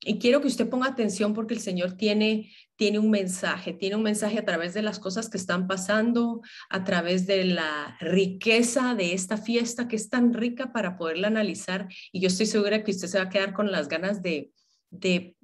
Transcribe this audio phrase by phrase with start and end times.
[0.00, 4.02] Y quiero que usted ponga atención porque el Señor tiene, tiene un mensaje, tiene un
[4.02, 6.40] mensaje a través de las cosas que están pasando,
[6.70, 11.88] a través de la riqueza de esta fiesta que es tan rica para poderla analizar.
[12.12, 14.52] Y yo estoy segura que usted se va a quedar con las ganas de,
[14.90, 15.36] de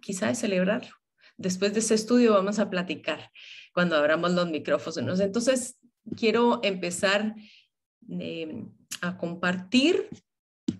[0.00, 0.90] quizá de celebrarlo.
[1.36, 3.30] Después de ese estudio vamos a platicar
[3.74, 5.20] cuando abramos los micrófonos.
[5.20, 5.78] Entonces,
[6.16, 7.34] quiero empezar
[8.10, 8.64] eh,
[9.00, 10.08] a compartir.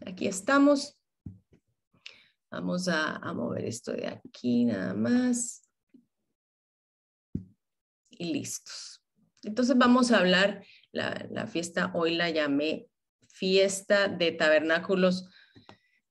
[0.06, 0.98] Aquí estamos.
[2.52, 5.66] Vamos a, mover esto de aquí nada más.
[8.10, 9.02] Y listos.
[9.42, 12.88] Entonces vamos a hablar, la, la fiesta hoy la llamé
[13.26, 15.30] fiesta de tabernáculos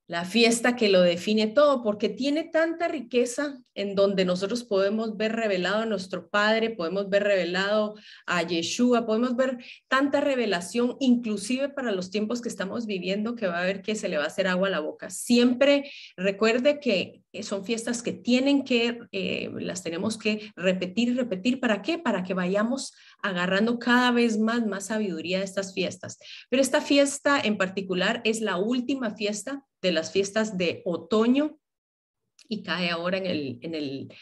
[0.07, 5.33] la fiesta que lo define todo, porque tiene tanta riqueza en donde nosotros podemos ver
[5.33, 11.93] revelado a nuestro Padre, podemos ver revelado a Yeshua, podemos ver tanta revelación, inclusive para
[11.93, 14.47] los tiempos que estamos viviendo, que va a ver que se le va a hacer
[14.47, 15.09] agua a la boca.
[15.09, 21.61] Siempre recuerde que son fiestas que tienen que, eh, las tenemos que repetir y repetir.
[21.61, 21.97] ¿Para qué?
[21.97, 26.17] Para que vayamos agarrando cada vez más, más sabiduría de estas fiestas.
[26.49, 31.57] Pero esta fiesta en particular es la última fiesta de las fiestas de otoño
[32.47, 34.13] y cae ahora en el, en el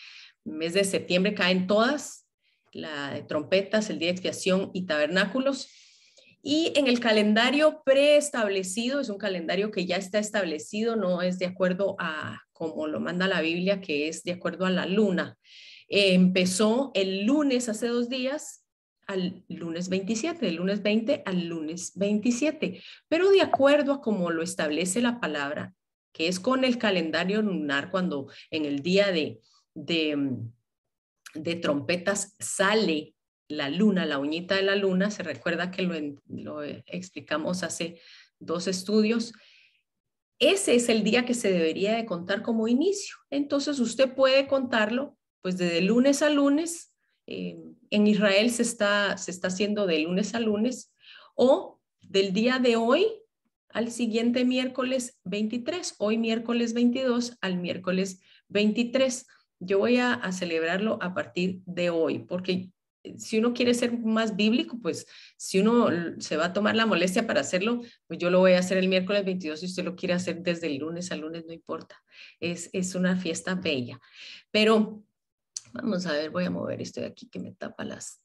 [0.44, 2.28] mes de septiembre, caen todas,
[2.72, 5.68] la de trompetas, el día de expiación y tabernáculos.
[6.42, 11.48] Y en el calendario preestablecido, es un calendario que ya está establecido, no es de
[11.48, 15.38] acuerdo a como lo manda la Biblia, que es de acuerdo a la luna.
[15.88, 18.59] empezó el lunes hace dos días
[19.10, 24.44] al lunes 27, del lunes 20 al lunes 27, pero de acuerdo a como lo
[24.44, 25.74] establece la palabra,
[26.14, 29.42] que es con el calendario lunar, cuando en el día de,
[29.74, 30.38] de,
[31.34, 33.16] de trompetas sale
[33.48, 35.96] la luna, la uñita de la luna, se recuerda que lo,
[36.28, 38.00] lo explicamos hace
[38.38, 39.34] dos estudios,
[40.38, 43.16] ese es el día que se debería de contar como inicio.
[43.32, 46.89] Entonces usted puede contarlo pues desde lunes a lunes
[47.32, 47.58] eh,
[47.92, 50.92] en Israel se está, se está haciendo de lunes a lunes
[51.36, 53.06] o del día de hoy
[53.70, 59.28] al siguiente miércoles 23, hoy miércoles 22 al miércoles 23.
[59.60, 62.72] Yo voy a, celebrarlo a partir de hoy, porque
[63.18, 65.06] si uno quiere ser más bíblico, pues
[65.38, 65.88] si uno
[66.20, 68.88] se va a tomar la molestia para hacerlo, pues yo lo voy a hacer el
[68.88, 72.02] miércoles 22 si usted lo quiere hacer desde el lunes al lunes, no importa.
[72.40, 74.00] Es, es una fiesta bella.
[74.50, 75.04] Pero
[75.74, 78.22] Vamos a ver, voy a mover esto de aquí que me tapa las...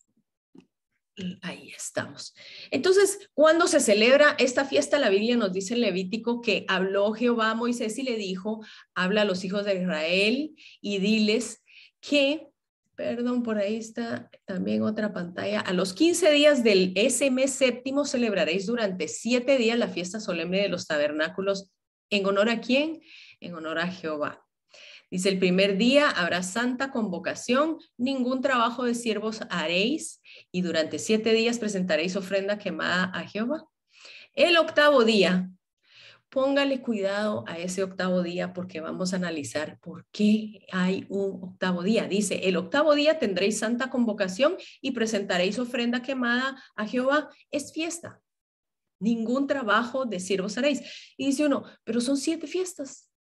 [1.43, 2.35] Ahí estamos.
[2.73, 7.51] Entonces, cuando se celebra esta fiesta, la Biblia nos dice en Levítico que habló Jehová
[7.51, 8.65] a Moisés y le dijo,
[8.97, 11.63] habla a los hijos de Israel y diles
[12.01, 12.49] que,
[12.97, 18.05] perdón, por ahí está también otra pantalla, a los 15 días del ese mes séptimo
[18.07, 21.71] celebraréis durante siete días la fiesta solemne de los tabernáculos.
[22.11, 23.01] ¿En honor a quién?
[23.39, 24.44] En honor a Jehová.
[25.15, 30.21] Dice, el primer día habrá santa convocación, ningún trabajo de siervos haréis
[30.51, 33.65] y durante siete días presentaréis ofrenda quemada a Jehová.
[34.33, 35.53] El octavo día,
[36.31, 41.85] póngale cuidado a ese octavo día porque vamos a analizar por qué hay un octavo
[41.85, 42.09] día.
[42.09, 47.29] Dice, el octavo día tendréis santa convocación y presentaréis ofrenda quemada a Jehová.
[47.53, 48.21] Es fiesta.
[48.99, 50.83] Ningún trabajo de siervos haréis.
[51.17, 53.14] Y dice uno, pero son siete fiestas.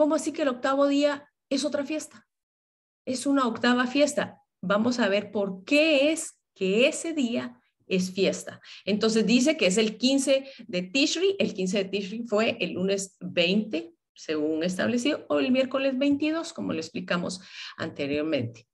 [0.00, 2.26] ¿Cómo así que el octavo día es otra fiesta?
[3.04, 4.40] Es una octava fiesta.
[4.62, 8.62] Vamos a ver por qué es que ese día es fiesta.
[8.86, 11.36] Entonces dice que es el 15 de Tishri.
[11.38, 16.72] El 15 de Tishri fue el lunes 20, según establecido, o el miércoles 22, como
[16.72, 17.42] lo explicamos
[17.76, 18.66] anteriormente.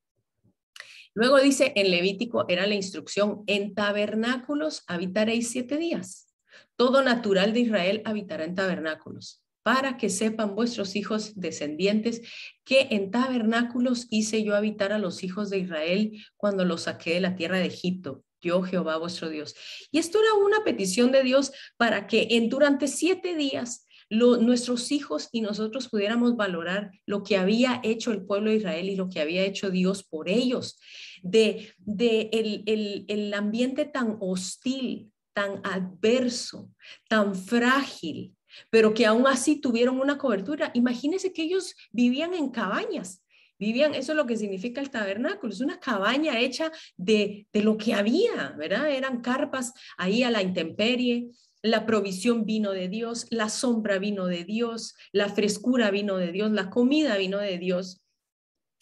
[1.12, 6.32] Luego dice en Levítico, era la instrucción, en tabernáculos habitaréis siete días.
[6.76, 12.22] Todo natural de Israel habitará en tabernáculos para que sepan vuestros hijos descendientes
[12.64, 17.20] que en tabernáculos hice yo habitar a los hijos de Israel cuando los saqué de
[17.20, 18.22] la tierra de Egipto.
[18.40, 19.56] Yo, Jehová, vuestro Dios.
[19.90, 25.30] Y esto era una petición de Dios para que en durante siete días nuestros hijos
[25.32, 29.20] y nosotros pudiéramos valorar lo que había hecho el pueblo de Israel y lo que
[29.20, 30.78] había hecho Dios por ellos,
[31.24, 36.70] de, de el, el, el ambiente tan hostil, tan adverso,
[37.08, 38.35] tan frágil,
[38.70, 40.70] pero que aún así tuvieron una cobertura.
[40.74, 43.22] Imagínense que ellos vivían en cabañas,
[43.58, 47.76] vivían, eso es lo que significa el tabernáculo, es una cabaña hecha de, de lo
[47.76, 48.90] que había, ¿verdad?
[48.90, 51.30] Eran carpas ahí a la intemperie,
[51.62, 56.50] la provisión vino de Dios, la sombra vino de Dios, la frescura vino de Dios,
[56.52, 58.02] la comida vino de Dios.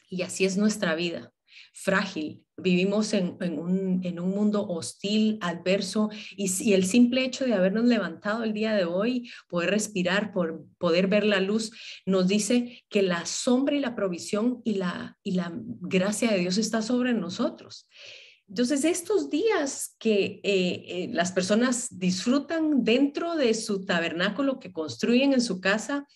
[0.09, 1.34] Y así es nuestra vida.
[1.75, 2.45] Frágil.
[2.57, 8.75] Vivimos en, un, mundo hostil, adverso, y, el simple hecho de habernos levantado el día
[8.75, 11.73] de hoy, poder respirar, por poder ver la luz,
[12.07, 16.57] nos dice que la sombra y la provisión y la, y la gracia de Dios
[16.57, 17.89] está sobre nosotros.
[18.49, 25.33] Entonces, estos días que eh, eh, las personas disfrutan dentro de su tabernáculo que construyen
[25.33, 26.07] en su casa,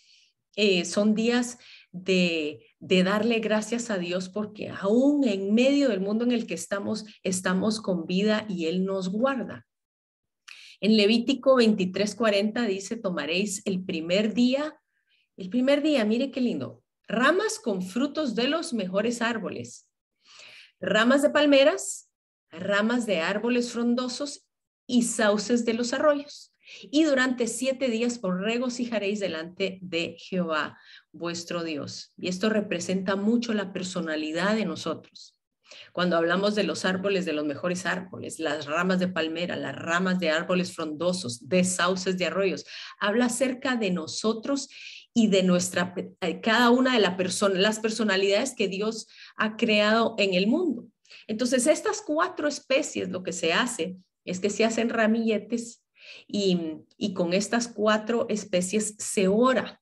[0.55, 1.59] eh, son días
[1.93, 7.05] de, darle gracias a Dios porque aún en medio del mundo en el que estamos,
[7.23, 9.67] estamos con vida y Él nos guarda.
[10.81, 14.79] En Levítico 23:40 dice, tomaréis el primer día,
[15.37, 19.89] el primer día, mire qué lindo, ramas con frutos de los mejores árboles,
[20.81, 22.11] ramas de palmeras,
[22.51, 24.47] ramas de árboles frondosos
[24.87, 26.53] y sauces de los arroyos.
[26.83, 30.79] Y durante siete días por regocijaréis delante de Jehová,
[31.13, 32.13] vuestro Dios.
[32.17, 35.35] Y esto representa mucho la personalidad de nosotros.
[35.93, 40.19] Cuando hablamos de los árboles, de los mejores árboles, las ramas de palmera, las ramas
[40.19, 42.65] de árboles frondosos, de sauces de arroyos,
[42.99, 44.69] habla acerca de nosotros
[45.13, 47.17] y de nuestra, eh, cada una de la
[47.55, 50.87] las personalidades que Dios ha creado en el mundo.
[51.27, 55.83] Entonces, estas cuatro especies, lo que se hace es que se hacen ramilletes
[56.27, 59.81] y, con estas cuatro especies se ora.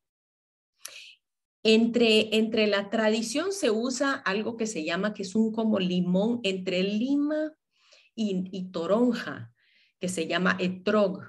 [1.62, 6.40] Entre, entre la tradición se usa algo que se llama, que es un como limón
[6.44, 7.54] entre lima
[8.14, 9.52] y, toronja,
[10.00, 11.22] que se llama etrog.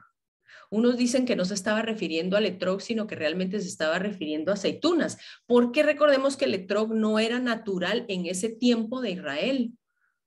[0.69, 4.51] Unos dicen que no se estaba refiriendo al etrog, sino que realmente se estaba refiriendo
[4.51, 9.73] a aceitunas, porque recordemos que el etrog no era natural en ese tiempo de Israel.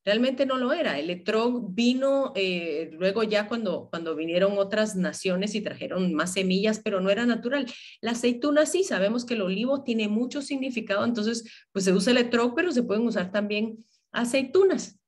[0.04, 0.98] Realmente no lo era.
[0.98, 6.80] El etrog vino eh, luego ya cuando, cuando vinieron otras naciones y trajeron más semillas,
[6.82, 7.66] pero no era natural.
[8.00, 12.18] La aceituna sí, sabemos que el olivo tiene mucho significado, entonces pues se usa el
[12.18, 14.98] etrog, pero se pueden usar también aceitunas.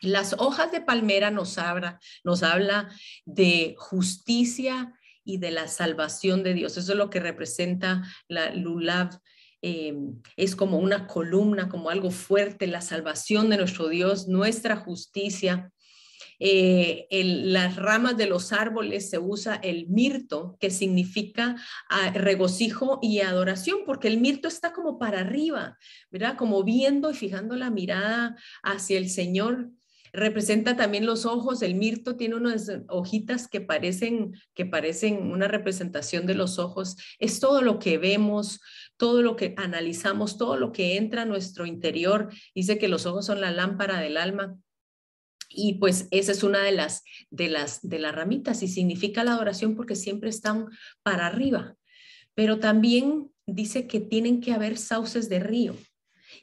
[0.00, 2.88] Las hojas de palmera nos habla, nos habla
[3.26, 4.94] de justicia
[5.24, 6.76] y de la salvación de Dios.
[6.76, 9.20] Eso es lo que representa la lulav
[9.62, 9.94] eh,
[10.36, 15.72] es como una columna, como algo fuerte, la salvación de nuestro Dios, nuestra justicia.
[16.42, 21.56] Eh, las ramas de los árboles se usa el mirto, que significa
[21.90, 25.76] ah, regocijo y adoración, porque el mirto está como para arriba,
[26.10, 26.36] ¿verdad?
[26.38, 29.70] Como viendo y fijando la mirada hacia el Señor.
[30.12, 36.26] Representa también los ojos, el mirto tiene unas hojitas que parecen, que parecen una representación
[36.26, 36.96] de los ojos.
[37.18, 38.60] Es todo lo que vemos,
[38.96, 42.28] todo lo que analizamos, todo lo que entra a nuestro interior.
[42.54, 44.56] Dice que los ojos son la lámpara del alma.
[45.48, 49.32] Y pues esa es una de las, de las, de las ramitas y significa la
[49.32, 50.66] adoración porque siempre están
[51.02, 51.76] para arriba.
[52.34, 55.76] Pero también dice que tienen que haber sauces de río.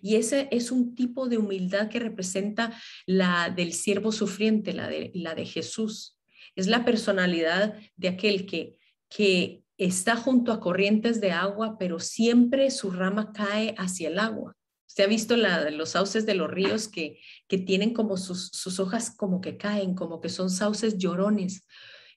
[0.02, 2.74] Y ese es un tipo de humildad que representa
[3.06, 6.18] la del siervo sufriente, la de, Jesús.
[6.56, 8.78] Es la personalidad de aquel que,
[9.10, 14.56] que está junto a corrientes de agua, pero siempre su rama cae hacia el agua.
[14.88, 18.80] Usted ha visto la, los sauces de los ríos que, que tienen como sus, sus,
[18.80, 21.68] hojas como que caen, como que son sauces llorones.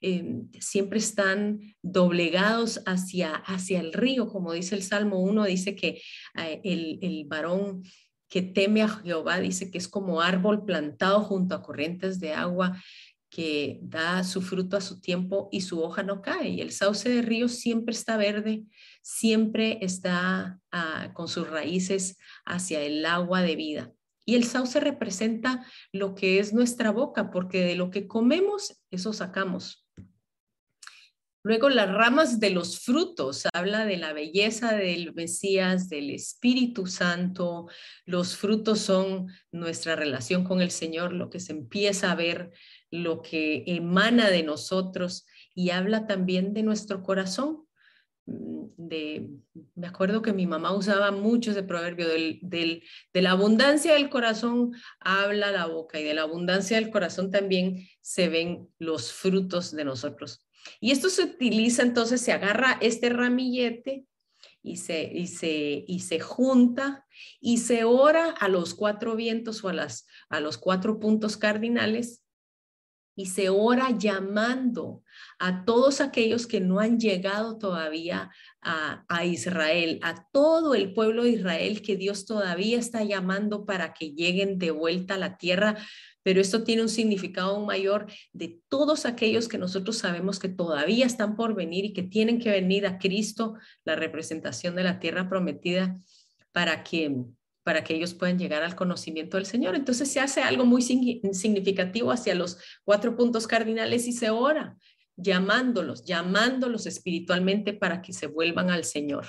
[0.01, 6.01] Em, siempre están doblegados hacia, hacia el río, como dice el Salmo 1, dice que
[6.39, 7.83] eh, el, el varón
[8.29, 12.81] que teme a Jehová dice que es como árbol plantado junto a corrientes de agua
[13.29, 16.49] que da su fruto a su tiempo y su hoja no cae.
[16.49, 18.65] Y el sauce de río siempre está verde,
[19.03, 23.93] siempre está ah, con sus raíces hacia el agua de vida.
[24.27, 29.13] Y el sauce representa lo que es nuestra boca, porque de lo que comemos, eso
[29.13, 29.89] sacamos.
[31.43, 37.67] Luego las ramas de los frutos, habla de la belleza del Mesías, del Espíritu Santo.
[38.05, 42.53] Los frutos son nuestra relación con el Señor, lo que se empieza a ver
[42.91, 47.65] lo que emana de nosotros y habla también de nuestro corazón.
[48.27, 49.31] Mm, de,
[49.75, 54.73] me acuerdo que mi mamá usaba mucho ese proverbio del, de la abundancia del corazón
[55.01, 59.85] habla la boca y de la abundancia del corazón también se ven los frutos de
[59.85, 60.47] nosotros.
[60.81, 64.05] Y esto se utiliza entonces, se agarra este ramillete
[64.63, 67.07] y se, y se, y se junta
[67.41, 72.23] y se ora a los cuatro vientos o a, las, a los cuatro puntos cardinales
[73.17, 75.03] y se ora llamando
[75.39, 78.31] a todos aquellos que no han llegado todavía
[78.63, 83.93] a, a, Israel, a todo el pueblo de Israel que Dios todavía está llamando para
[83.93, 85.77] que lleguen de vuelta a la tierra.
[86.23, 91.37] Pero esto tiene un significado mayor de todos aquellos que nosotros sabemos que todavía están
[91.37, 95.99] por venir y que tienen que venir a Cristo, la representación de la tierra prometida,
[96.53, 97.15] para que
[97.63, 99.75] para que ellos puedan llegar al conocimiento del Señor.
[99.77, 104.77] Entonces se hace algo muy significativo hacia los cuatro puntos cardinales y se ora,
[105.17, 109.27] llamándolos, llamándolos espiritualmente para que se vuelvan al Señor.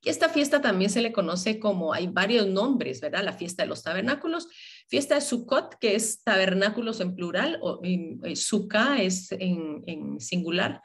[0.00, 3.24] Y esta fiesta también se le conoce como, hay varios nombres, ¿verdad?
[3.24, 4.48] La fiesta de los tabernáculos,
[4.86, 10.80] fiesta de Sukkot, que es tabernáculos en plural, o eh, Sukkah es en, en singular,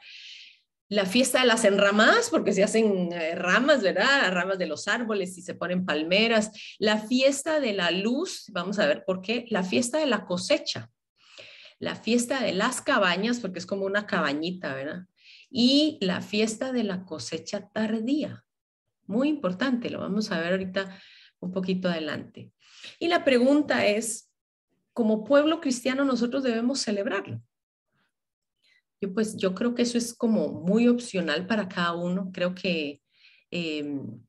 [0.90, 4.32] la fiesta de las enramadas, porque se hacen eh, ramas, ¿verdad?
[4.32, 6.50] Ramas de los árboles y se ponen palmeras.
[6.80, 9.46] La fiesta de la luz, vamos a ver por qué.
[9.50, 10.90] La fiesta de la cosecha.
[11.78, 15.06] La fiesta de las cabañas, porque es como una cabañita, ¿verdad?
[15.48, 18.44] Y la fiesta de la cosecha tardía.
[19.06, 21.00] Muy importante, lo vamos a ver ahorita
[21.38, 22.50] un poquito adelante.
[22.98, 24.30] Y la pregunta es,
[24.92, 27.42] como pueblo cristiano nosotros debemos celebrarlo.
[29.00, 32.30] Yo pues yo creo que eso es como muy opcional para cada uno.
[32.32, 33.00] Creo que
[33.50, 34.22] em,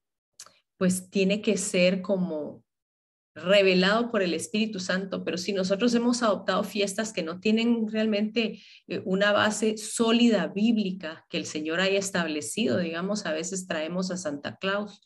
[0.77, 2.63] pues tiene que ser como
[3.33, 8.61] revelado por el Espíritu Santo, pero si nosotros hemos adoptado fiestas que no tienen realmente
[8.87, 14.17] eh, una base sólida bíblica que el Señor haya establecido, digamos, a veces traemos a
[14.17, 15.01] Santa Claus,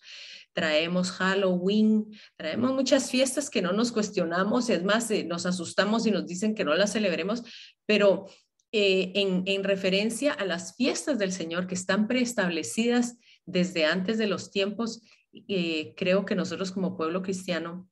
[0.55, 6.11] traemos Halloween, traemos muchas fiestas que no nos cuestionamos, es más, eh, nos asustamos y
[6.11, 7.43] nos dicen que no las celebremos,
[7.85, 8.27] pero
[8.71, 14.49] eh, en, referencia a las fiestas del Señor que están preestablecidas desde antes de los
[14.49, 15.01] tiempos,
[15.33, 17.89] eh, creo que nosotros como pueblo cristiano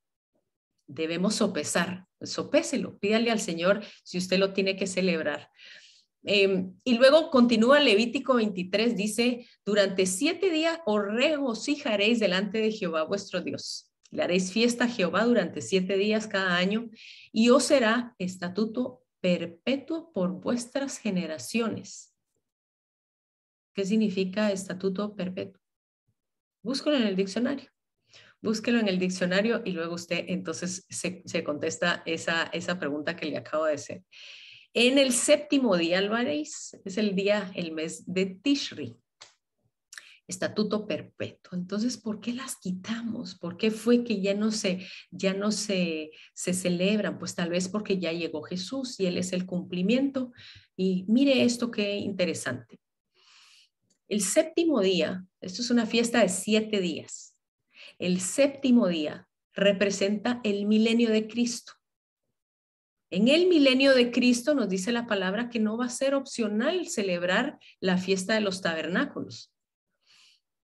[0.87, 5.49] debemos sopesar, sopéselo, pídale al Señor si usted lo tiene que celebrar.
[6.23, 13.03] Em, y luego continúa Levítico 23, dice, durante siete días os regocijaréis delante de Jehová
[13.03, 13.91] vuestro Dios.
[14.09, 16.89] Le haréis fiesta a Jehová durante siete días cada año
[17.31, 22.13] y os será estatuto perpetuo por vuestras generaciones.
[23.73, 25.61] ¿Qué significa estatuto perpetuo?
[26.61, 27.69] Búsquelo en el diccionario.
[28.41, 33.37] Búsquelo en el diccionario y luego usted entonces se, contesta esa, esa pregunta que le
[33.37, 34.03] acabo de hacer.
[34.73, 38.97] En el séptimo día, Álvarez, es el día, el mes de Tishri
[40.27, 41.57] estatuto perpetuo.
[41.57, 43.35] Entonces, ¿por qué las quitamos?
[43.35, 47.19] ¿Por qué fue que ya no se, ya no se, se celebran?
[47.19, 50.31] Pues tal vez porque ya llegó Jesús y Él es el cumplimiento.
[50.75, 52.79] Y mire esto qué interesante.
[54.07, 57.37] El séptimo día, esto es una fiesta de siete días.
[57.99, 61.73] El séptimo día representa el milenio de Cristo.
[63.13, 66.87] En el milenio de Cristo nos dice la palabra que no va a ser opcional
[66.87, 69.53] celebrar la fiesta de los tabernáculos.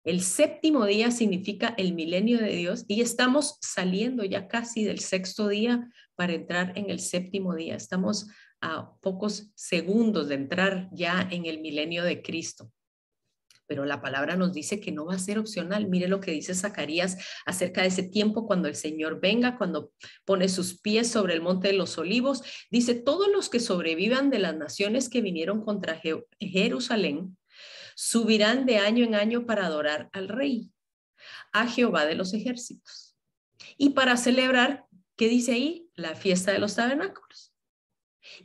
[0.04, 5.48] El séptimo día significa el milenio de Dios y estamos saliendo ya casi del sexto
[5.48, 7.74] día para entrar en el séptimo día.
[7.74, 8.28] Estamos
[8.60, 12.70] a pocos segundos de entrar ya en el milenio de Cristo.
[13.66, 15.88] Pero la palabra nos dice que no va a ser opcional.
[15.88, 19.92] Mire lo que dice Zacarías acerca de ese tiempo cuando el Señor venga, cuando
[20.24, 22.42] pone sus pies sobre el monte de los olivos.
[22.70, 26.00] Dice, todos los que sobrevivan de las naciones que vinieron contra
[26.38, 27.36] Jerusalén
[27.96, 30.70] subirán de año en año para adorar al rey,
[31.52, 33.16] a Jehová de los ejércitos.
[33.78, 34.84] Y para celebrar,
[35.16, 35.88] ¿qué dice ahí?
[35.94, 37.55] La fiesta de los tabernáculos.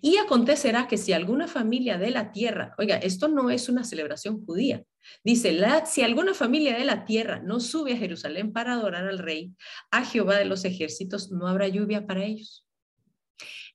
[0.01, 4.45] Y acontecerá que si alguna familia de la tierra, oiga, esto no es una celebración
[4.45, 4.83] judía,
[5.23, 9.19] dice, la, si alguna familia de la tierra no sube a Jerusalén para adorar al
[9.19, 9.51] rey,
[9.91, 12.65] a Jehová de los ejércitos, no habrá lluvia para ellos.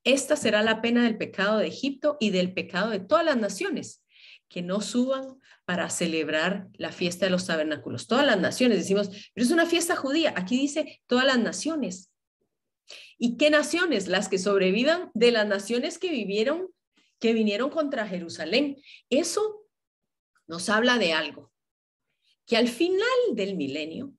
[0.05, 4.05] Esta será la pena del pecado de Egipto y del pecado de todas las naciones,
[4.49, 8.07] que no suban para celebrar la fiesta de los tabernáculos.
[8.07, 10.33] Todas las naciones, decimos, pero es una fiesta judía.
[10.37, 12.13] Aquí dice todas las naciones.
[13.19, 14.09] ¿Y qué naciones?
[14.09, 16.69] Las que sobrevivan de las naciones que vivieron,
[17.19, 18.77] que vinieron contra Jerusalén.
[19.11, 19.67] Eso
[20.47, 21.53] nos habla de algo,
[22.47, 24.13] que al final del milenio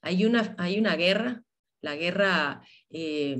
[0.00, 1.42] hay una, hay una guerra,
[1.80, 3.38] la guerra eh,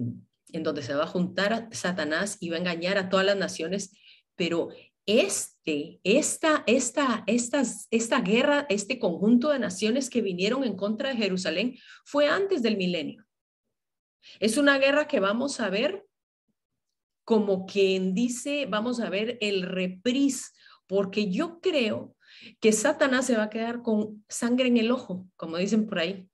[0.52, 3.96] en donde se va a juntar Satanás y va a engañar a todas las naciones,
[4.34, 4.70] pero
[5.06, 11.78] este, esta, esta, esta guerra, este conjunto de naciones que vinieron en contra de Jerusalén
[12.04, 13.25] fue antes del milenio.
[14.40, 16.06] Es una guerra que vamos a ver
[17.24, 20.52] como quien dice, vamos a ver el repris,
[20.86, 22.14] porque yo creo
[22.60, 26.28] que Satanás se va a quedar con sangre en el ojo, como dicen por ahí.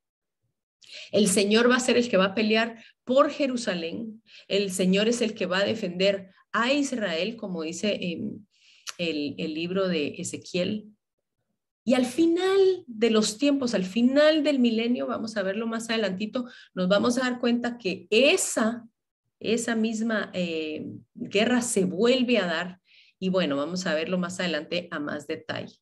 [1.11, 4.23] El Señor va a ser el que va a pelear por Jerusalén.
[4.49, 8.47] El Señor es el que va a defender a Israel, como dice en
[8.99, 10.89] el, libro de Ezequiel.
[11.85, 16.47] Y al final de los tiempos, al final del milenio, vamos a verlo más adelantito,
[16.75, 18.87] nos vamos a dar cuenta que esa,
[19.41, 22.81] esa misma eh, guerra se vuelve a dar.
[23.19, 25.77] Y bueno, vamos a verlo más adelante a más detalle.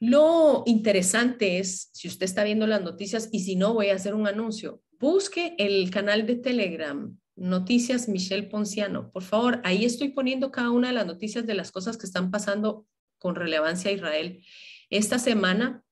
[0.00, 4.14] Lo interesante es, si usted está viendo las noticias y si no, voy a hacer
[4.14, 4.82] un anuncio.
[4.98, 9.10] Busque el canal de Telegram, Noticias Michelle Ponciano.
[9.12, 12.30] Por favor, ahí estoy poniendo cada una de las noticias de las cosas que están
[12.30, 12.86] pasando
[13.20, 14.44] con relevancia a Israel.
[14.88, 15.84] Esta semana,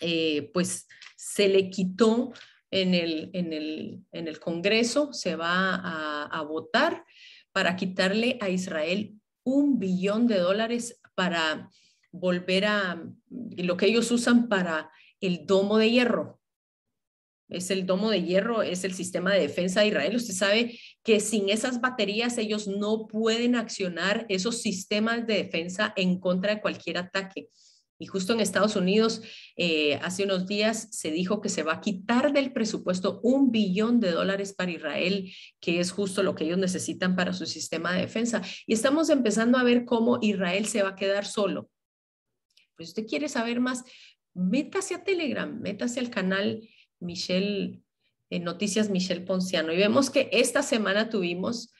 [0.00, 0.86] eh, pues
[1.16, 2.34] se le quitó
[2.70, 7.06] en el, en el, en el Congreso, se va a, a votar
[7.52, 11.70] para quitarle a Israel un billón de dólares para
[12.12, 16.40] volver a lo que ellos usan para el domo de hierro.
[17.48, 20.16] Es el domo de hierro, es el sistema de defensa de Israel.
[20.16, 26.20] Usted sabe que sin esas baterías ellos no pueden accionar esos sistemas de defensa en
[26.20, 27.48] contra de cualquier ataque.
[27.98, 29.22] Y justo en Estados Unidos,
[29.56, 34.00] eh, hace unos días se dijo que se va a quitar del presupuesto un billón
[34.00, 38.02] de dólares para Israel, que es justo lo que ellos necesitan para su sistema de
[38.02, 38.42] defensa.
[38.66, 41.70] Y estamos empezando a ver cómo Israel se va a quedar solo
[42.76, 43.82] pues usted quiere saber más,
[44.34, 46.66] métase a Telegram, métase al canal
[47.00, 47.82] Michelle,
[48.30, 49.72] Noticias Michelle Ponciano.
[49.72, 51.72] Y vemos que esta semana tuvimos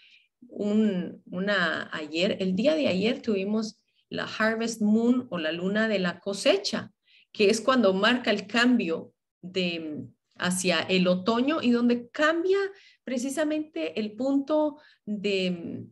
[0.48, 5.98] un, una, ayer, el día de ayer tuvimos la Harvest Moon o la luna de
[5.98, 6.92] la cosecha,
[7.32, 9.12] que es cuando marca el cambio
[9.42, 12.58] de hacia el otoño y donde cambia
[13.04, 15.84] precisamente el punto de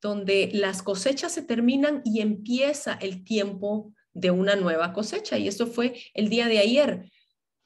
[0.00, 5.38] donde las cosechas se terminan y empieza el tiempo de una nueva cosecha.
[5.38, 7.10] Y esto fue el día de ayer.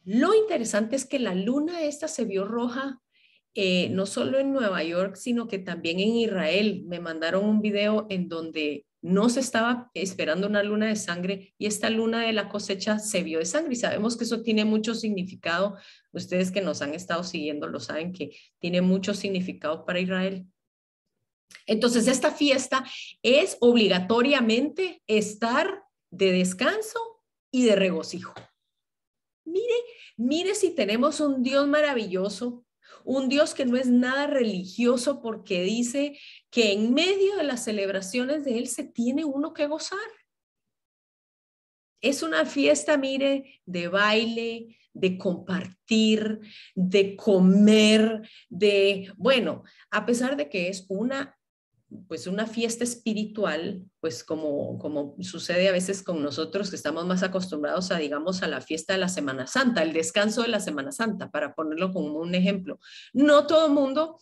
[0.04, 3.00] Lo interesante es que la luna esta se vio roja
[3.54, 6.84] eh, no solo en Nueva York, sino que también en Israel.
[6.86, 11.66] Me mandaron un video en donde no se estaba esperando una luna de sangre y
[11.66, 14.94] esta luna de la cosecha se vio de sangre y sabemos que eso tiene mucho
[14.94, 15.76] significado.
[16.12, 20.46] Ustedes que nos han estado siguiendo lo saben que tiene mucho significado para Israel.
[21.66, 22.84] Entonces, esta fiesta
[23.22, 26.98] es obligatoriamente estar de descanso
[27.50, 28.32] y de regocijo.
[29.44, 29.74] Mire,
[30.16, 32.64] mire si tenemos un Dios maravilloso,
[33.04, 36.18] un Dios que no es nada religioso porque dice
[36.50, 39.98] que en medio de las celebraciones de Él se tiene uno que gozar.
[42.00, 46.40] Es una fiesta, mire, de baile, de compartir,
[46.74, 51.38] de comer, de, bueno, a pesar de que es una
[52.08, 57.22] pues una fiesta espiritual, pues como, como sucede a veces con nosotros que estamos más
[57.22, 60.92] acostumbrados a, digamos, a la fiesta de la Semana Santa, el descanso de la Semana
[60.92, 62.78] Santa, para ponerlo como un ejemplo.
[63.12, 64.18] No todo el mundo,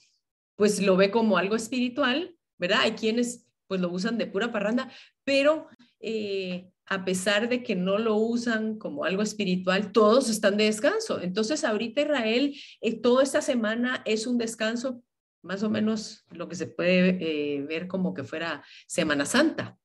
[0.56, 2.80] pues lo ve como algo espiritual, ¿verdad?
[2.83, 4.90] Hay quienes, pues lo usan de pura parranda,
[5.24, 5.68] pero
[6.00, 11.20] eh, a pesar de que no lo usan como algo espiritual, todos están de descanso.
[11.20, 15.02] Entonces, ahorita Israel, eh, toda esta semana es un descanso
[15.42, 19.79] más o menos lo que se puede eh, ver como que fuera Semana Santa.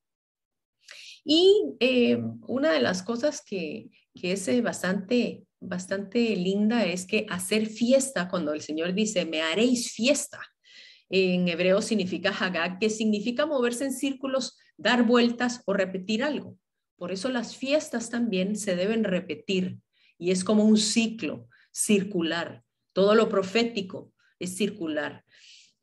[1.23, 7.65] Y eh, una de las cosas que, es eh, bastante, bastante linda es que hacer
[7.65, 10.39] fiesta, cuando el Señor dice, me haréis fiesta,
[11.09, 16.57] en hebreo significa hagag, que significa moverse en círculos, dar vueltas o repetir algo.
[16.97, 19.77] Por eso las fiestas también se deben repetir
[20.17, 22.63] y es como un ciclo circular.
[22.93, 25.23] Todo lo profético es circular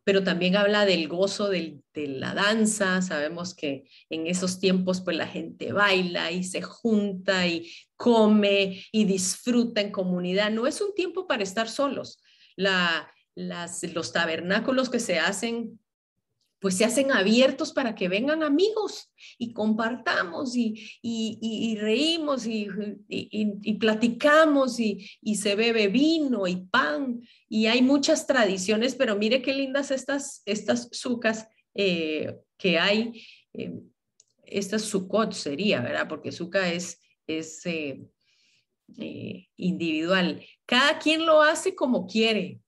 [0.04, 3.02] pero también habla del gozo de la danza.
[3.02, 9.04] Sabemos que en esos tiempos pues la gente baila y se junta y come y
[9.04, 10.50] disfruta en comunidad.
[10.50, 12.20] No es un tiempo para estar solos.
[13.36, 15.78] los tabernáculos que se hacen
[16.62, 22.68] pues se hacen abiertos para que vengan amigos y compartamos y, reímos y,
[23.80, 29.90] platicamos y, se bebe vino y pan y hay muchas tradiciones, pero mire qué lindas
[29.90, 33.72] estas, estas sucas eh, que hay, eh,
[34.44, 36.06] estas sucot sería, ¿verdad?
[36.08, 38.06] Porque suca es, es eh,
[39.56, 40.46] individual.
[40.64, 42.61] Cada quien lo hace como quiere,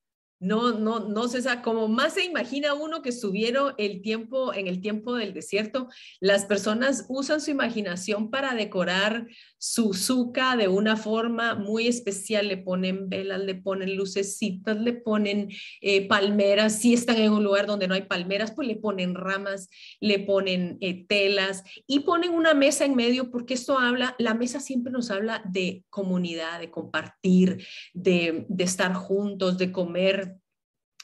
[0.45, 4.81] no, no, no sé, como más se imagina uno que estuvieron el tiempo, en el
[4.81, 5.89] tiempo del desierto,
[6.21, 9.27] las personas usan su imaginación para decorar
[9.57, 15.49] su zuca de una forma muy especial, le ponen velas, le ponen lucecitas, le ponen
[15.81, 19.71] eh, palmeras, si están en un lugar donde no hay palmeras, pues le ponen ramas,
[20.01, 24.61] le ponen eh, telas y ponen una mesa en medio, porque esto habla, la mesa
[24.61, 30.34] siempre nos habla de comunidad, de compartir, de, de estar juntos, de comer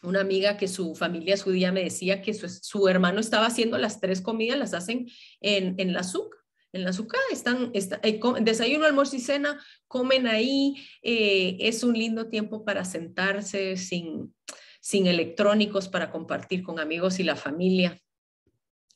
[0.02, 4.00] una amiga que su familia es judía me decía que su, hermano estaba haciendo las
[4.00, 5.08] tres comidas, las hacen
[5.40, 6.40] en, en la azúcar.
[6.72, 10.76] En la azúcar están, eh, desayuno, almuerzo y cena, comen ahí.
[11.02, 14.34] Eh, es un lindo tiempo para sentarse sin,
[14.80, 18.00] sin electrónicos, para compartir con amigos y la familia.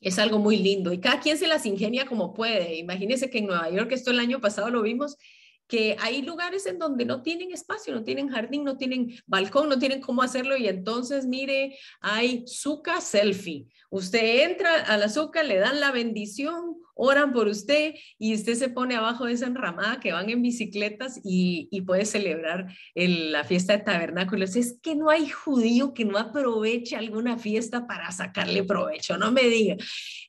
[0.01, 2.77] es algo muy lindo y cada quien se las ingenia como puede.
[2.77, 5.17] Imagínense que en Nueva York, esto el año pasado lo vimos,
[5.66, 9.79] que hay lugares en donde no tienen espacio, no tienen jardín, no tienen balcón, no
[9.79, 13.66] tienen cómo hacerlo y entonces mire, hay suca selfie.
[13.90, 15.09] Usted entra a la
[15.44, 20.00] le dan la bendición, oran por usted y usted se pone abajo de esa enramada
[20.00, 24.57] que van en bicicletas y, puede celebrar la fiesta de tabernáculos.
[24.57, 29.42] Es que no hay judío que no aproveche alguna fiesta para sacarle provecho, no me
[29.42, 29.77] diga.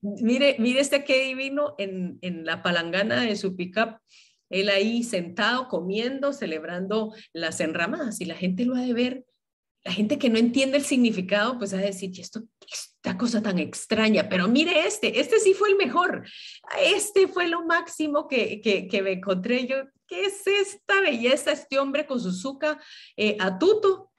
[0.02, 4.00] Mire, mire este que divino en, en la palangana de su pickup
[4.50, 9.26] él ahí sentado, comiendo, celebrando las enramadas y la gente lo ha de ver.
[9.84, 13.60] La gente que no entiende el significado, pues va a decir, esto, esta cosa tan
[13.60, 16.28] extraña, pero mire este, este sí fue el mejor,
[16.82, 19.78] este fue lo máximo que, que, me encontré yo.
[20.08, 22.80] ¿Qué es esta belleza, este hombre con su zuca
[23.16, 24.12] eh, a tuto,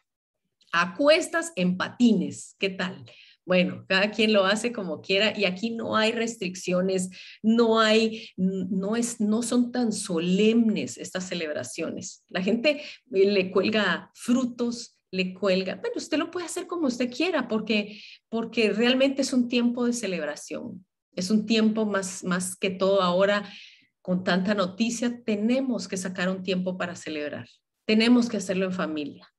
[0.73, 2.55] a cuestas en patines?
[2.59, 3.05] ¿Qué tal?
[3.47, 7.11] Bueno, cada quien lo hace como quiera y aquí no hay restricciones,
[7.45, 12.25] no hay, no es, no son tan solemnes estas celebraciones.
[12.29, 12.83] La gente
[13.13, 18.03] eh, le cuelga frutos, le cuelga, bueno, usted lo puede hacer como usted quiera porque,
[18.29, 20.85] porque realmente es un tiempo de celebración.
[21.15, 23.49] Es un tiempo más, más que todo ahora
[24.03, 27.49] con tanta noticia, tenemos que sacar un tiempo para celebrar.
[27.87, 29.33] Tenemos que hacerlo en familia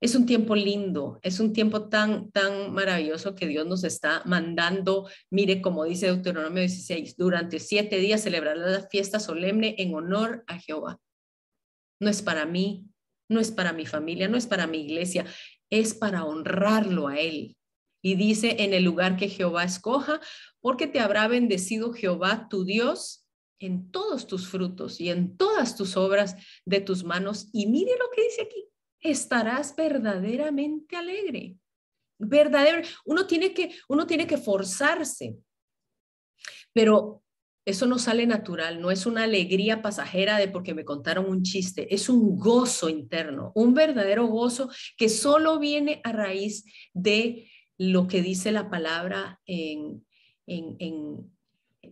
[0.00, 5.08] es un tiempo lindo, es un tiempo tan, tan maravilloso que Dios nos está mandando.
[5.30, 10.58] Mire, como dice Deuteronomio 16, durante siete días celebrará la fiesta solemne en honor a
[10.58, 10.98] Jehová.
[12.00, 12.86] No es para mí,
[13.28, 15.26] no es para mi familia, no es para mi iglesia,
[15.70, 17.56] es para honrarlo a Él.
[18.02, 20.20] Y dice, en el lugar que Jehová escoja,
[20.62, 23.26] porque te habrá bendecido Jehová tu Dios
[23.58, 27.50] en todos tus frutos y en todas tus obras de tus manos.
[27.52, 28.69] Y mire lo que dice aquí,
[29.00, 31.56] estarás verdaderamente alegre.
[32.18, 35.36] Verdadero, uno tiene que uno tiene que forzarse.
[36.72, 37.22] Pero
[37.64, 41.94] eso no sale natural, no es una alegría pasajera de porque me contaron un chiste,
[41.94, 48.22] es un gozo interno, un verdadero gozo que solo viene a raíz de lo que
[48.22, 50.06] dice la palabra en,
[50.46, 51.30] en, en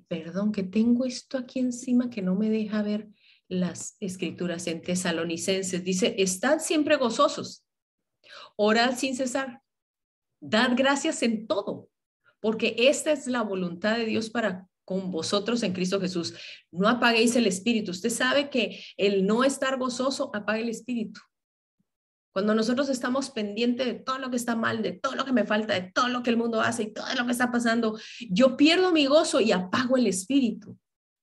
[0.09, 3.09] perdón, que tengo esto aquí encima que no me deja ver
[3.49, 5.83] las escrituras en tesalonicenses.
[5.83, 7.65] Dice, estad siempre gozosos,
[8.57, 9.63] orad sin cesar,
[10.41, 11.89] dad gracias en todo,
[12.41, 16.33] porque esta es la voluntad de Dios para con vosotros en Cristo Jesús.
[16.73, 17.91] No apaguéis el espíritu.
[17.91, 21.21] Usted sabe que el no estar gozoso apaga el espíritu.
[22.33, 25.45] Cuando nosotros estamos pendientes de todo lo que está mal, de todo lo que me
[25.45, 27.99] falta, de todo lo que el mundo hace y todo lo que está pasando,
[28.31, 30.79] yo pierdo mi gozo y apago el espíritu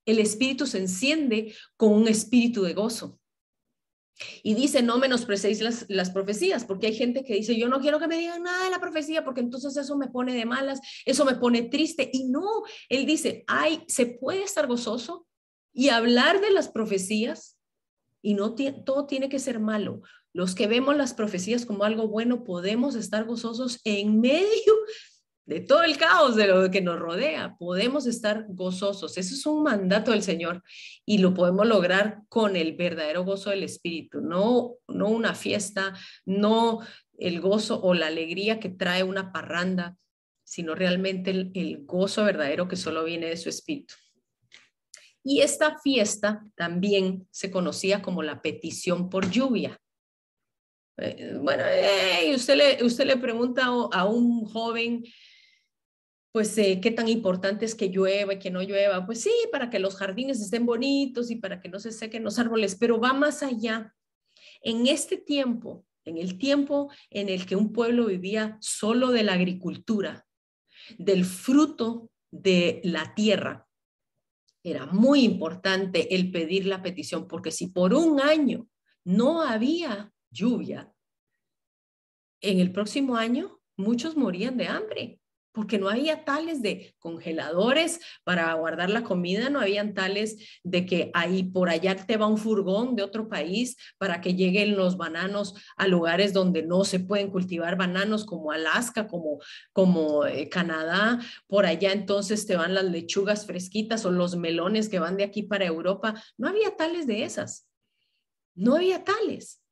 [0.05, 3.19] el espíritu se enciende con un espíritu de gozo.
[4.43, 7.99] Y dice, no menosprecéis las, las profecías, porque hay gente que dice, yo no quiero
[7.99, 11.25] que me digan nada de la profecía, porque entonces eso me pone de malas, eso
[11.25, 12.09] me pone triste.
[12.13, 15.27] Y no, él dice, ay, se puede estar gozoso
[15.73, 17.57] y hablar de las profecías,
[18.21, 20.01] y no todo tiene que ser malo.
[20.33, 24.73] Los que vemos las profecías como algo bueno, podemos estar gozosos en medio
[25.45, 29.17] de todo el caos de lo que nos rodea, podemos estar gozosos.
[29.17, 30.63] Eso es un mandato del Señor
[31.05, 35.93] y lo podemos lograr con el verdadero gozo del Espíritu, no, no una fiesta,
[36.25, 36.79] no
[37.17, 39.97] el gozo o la alegría que trae una parranda,
[40.43, 43.93] sino realmente el, gozo verdadero que solo viene de su Espíritu.
[45.23, 49.79] Y esta fiesta también se conocía como la petición por lluvia.
[50.97, 51.63] Eh, bueno,
[52.35, 55.03] usted, le, usted le pregunta a un joven,
[56.35, 59.05] pues qué tan importante es que llueva y que no llueva.
[59.05, 62.39] Pues sí, para que los jardines estén bonitos y para que no se sequen los
[62.39, 63.95] árboles, pero va más allá.
[64.59, 69.31] En este tiempo, en el tiempo en el que un pueblo vivía solo de la
[69.31, 70.27] agricultura,
[70.97, 73.69] del fruto de la tierra,
[74.61, 78.67] era muy importante el pedir la petición, porque si por un año
[79.05, 80.91] no había lluvia,
[82.41, 85.21] en el próximo año muchos morían de hambre
[85.55, 91.09] porque no había tales de congeladores para guardar la comida, no habían tales de que
[91.13, 95.55] ahí por allá te va un furgón de otro país para que lleguen los bananos
[95.77, 99.39] a lugares donde no se pueden cultivar bananos como Alaska, como,
[99.71, 104.99] como eh, Canadá, por allá entonces te van las lechugas fresquitas o los melones que
[104.99, 107.67] van de aquí para Europa, no había tales de esas,
[108.53, 109.64] no había tales.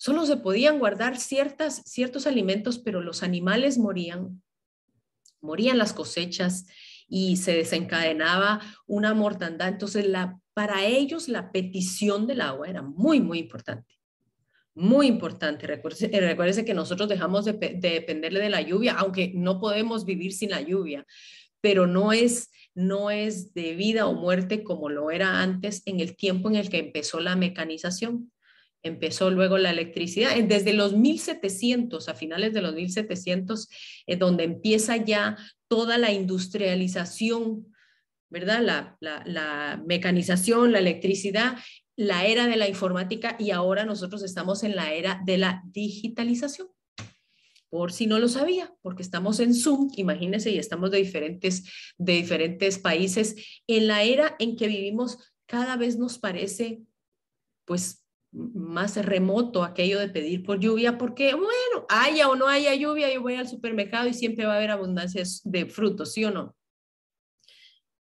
[0.00, 4.42] Solo se podían guardar ciertas, ciertos alimentos, pero los animales morían,
[5.42, 6.64] morían las cosechas
[7.06, 9.68] y se desencadenaba una mortandad.
[9.68, 14.00] Entonces, la, para ellos la petición del agua era muy, muy importante.
[14.74, 15.66] Muy importante.
[15.66, 20.48] Recuerde, que nosotros dejamos de, de dependerle de la lluvia, aunque no podemos vivir sin
[20.48, 21.06] la lluvia,
[21.60, 26.16] pero no es, no es de vida o muerte como lo era antes en el
[26.16, 28.32] tiempo en el que empezó la mecanización.
[28.82, 30.36] Empezó luego la electricidad.
[30.36, 33.68] Desde los 1700, a finales de los 1700,
[34.06, 35.36] es donde empieza ya
[35.68, 37.74] toda la industrialización,
[38.30, 38.62] ¿verdad?
[38.62, 41.56] La, la, la mecanización, la electricidad,
[41.96, 46.68] la era de la informática y ahora nosotros estamos en la era de la digitalización
[47.70, 51.64] por si no lo sabía, porque estamos en Zoom, imagínense, y estamos de diferentes,
[51.96, 53.36] de diferentes países.
[53.68, 56.82] En la era en que vivimos, cada vez nos parece,
[57.64, 57.99] pues,
[58.32, 63.22] más remoto aquello de pedir por lluvia, porque, bueno, haya o no haya lluvia, yo
[63.22, 66.56] voy al supermercado y siempre va a haber abundancia de frutos, ¿sí o no?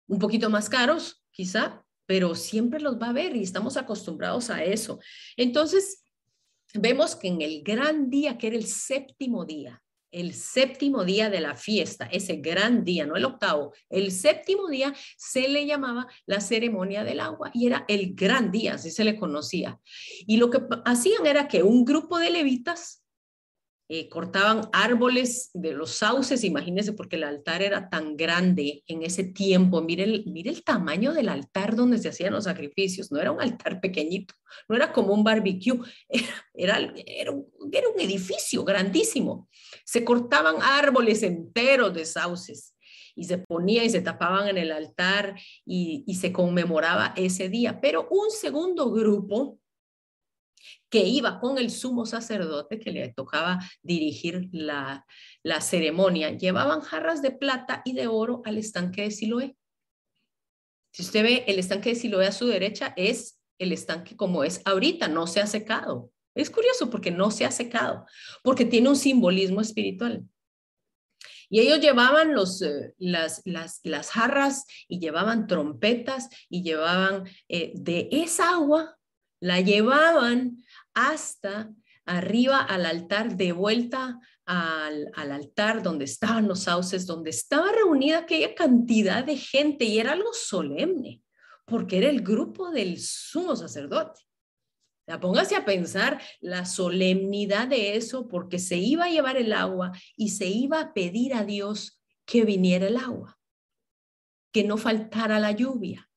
[0.07, 4.63] Un poquito más caros, quizá, pero siempre los va a haber y estamos acostumbrados a
[4.63, 4.99] eso.
[5.35, 6.03] Entonces,
[6.73, 9.81] vemos que en el gran día, que era el séptimo día,
[10.15, 14.93] el séptimo día de la fiesta, ese gran día, no el octavo, el séptimo día
[15.17, 19.17] se le llamaba la ceremonia del agua y era el gran día, así se le
[19.17, 19.77] conocía.
[20.25, 23.05] Y lo que hacían era que un grupo de levitas
[23.87, 29.25] eh, cortaban árboles de los sauces, imagínense, porque el altar era tan grande en ese
[29.25, 29.83] tiempo.
[29.83, 33.11] Mire el, mire el tamaño del altar donde se hacían los sacrificios.
[33.11, 34.33] No era un altar pequeñito,
[34.67, 35.79] no era como un barbecue,
[36.53, 39.49] era, era, un, era un edificio grandísimo.
[39.85, 42.75] Se cortaban árboles enteros de sauces
[43.15, 47.79] y se ponía y se tapaban en el altar y, y se conmemoraba ese día.
[47.79, 49.59] Pero un segundo grupo
[50.89, 55.05] que iba con el sumo sacerdote que le tocaba dirigir la,
[55.43, 56.31] la ceremonia.
[56.31, 59.57] Llevaban jarras de plata y de oro al estanque de Siloé.
[60.91, 64.61] Si usted ve el estanque de Siloé a su derecha, es el estanque como es
[64.65, 66.11] ahorita, no se ha secado.
[66.35, 68.05] Es curioso porque no se ha secado,
[68.43, 70.23] porque tiene un simbolismo espiritual.
[71.49, 78.09] Y ellos llevaban los, eh, las, las, jarras y llevaban trompetas y llevaban eh, de
[78.11, 78.97] esa agua,
[79.39, 80.57] la llevaban
[80.93, 81.71] hasta
[82.05, 88.53] arriba al altar, de vuelta al, altar donde estaban los sauces, donde estaba reunida aquella
[88.53, 91.21] cantidad de gente y era algo solemne,
[91.65, 94.21] porque era el grupo del sumo sacerdote.
[95.21, 100.29] Póngase a pensar la solemnidad de eso, porque se iba a llevar el agua y
[100.29, 103.39] se iba a pedir a Dios que viniera el agua,
[104.51, 106.09] que no faltara la lluvia,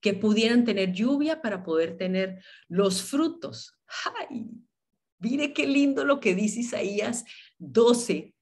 [0.00, 3.76] que pudieran tener lluvia para poder tener los frutos.
[4.30, 4.46] ¡Ay!
[5.18, 7.24] Mire qué lindo lo que dice Isaías
[7.58, 8.32] 12.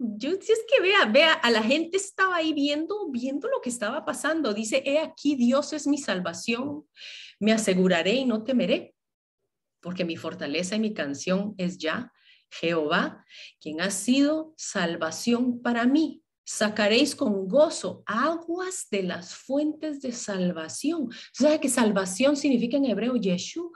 [0.00, 3.70] Yo, si es que vea, vea, a la gente estaba ahí viendo, viendo lo que
[3.70, 4.54] estaba pasando.
[4.54, 6.86] Dice, he aquí, Dios es mi salvación.
[7.40, 8.94] Me aseguraré y no temeré,
[9.80, 12.12] porque mi fortaleza y mi canción es ya
[12.50, 13.24] Jehová,
[13.60, 16.22] quien ha sido salvación para mí.
[16.44, 21.10] Sacaréis con gozo aguas de las fuentes de salvación.
[21.32, 23.70] ¿Sabe que salvación significa en hebreo Yeshua?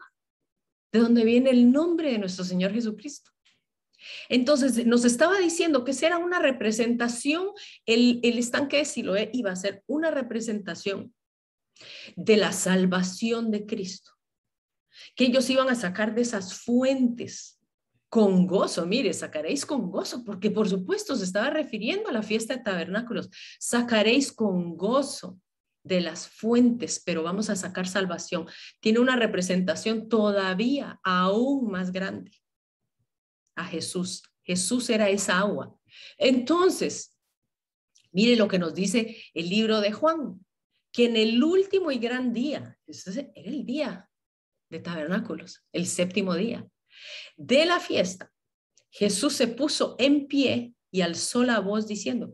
[0.92, 3.30] de donde viene el nombre de nuestro Señor Jesucristo.
[4.28, 7.48] Entonces, nos estaba diciendo que será una representación,
[7.86, 11.14] el, el estanque de Siloé iba a ser una representación
[12.16, 14.11] de la salvación de Cristo,
[15.14, 17.60] que ellos iban a sacar de esas fuentes
[18.08, 22.54] con gozo, mire, sacaréis con gozo, porque por supuesto se estaba refiriendo a la fiesta
[22.54, 25.40] de tabernáculos, sacaréis con gozo
[25.82, 28.46] de las fuentes, pero vamos a sacar salvación.
[28.80, 32.32] Tiene una representación todavía aún más grande
[33.56, 34.22] a Jesús.
[34.42, 35.74] Jesús era esa agua.
[36.18, 37.18] Entonces,
[38.10, 40.44] mire lo que nos dice el libro de Juan,
[40.92, 44.10] que en el último y gran día, era el día
[44.72, 46.66] de tabernáculos, el séptimo día
[47.36, 48.32] de la fiesta,
[48.90, 52.32] Jesús se puso en pie y alzó la voz diciendo,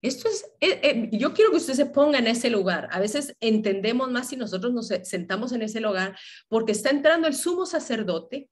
[0.00, 2.88] esto es, eh, eh, yo quiero que usted se ponga en ese lugar.
[2.92, 6.16] A veces entendemos más si nosotros nos sentamos en ese lugar
[6.48, 8.48] porque está entrando el sumo sacerdote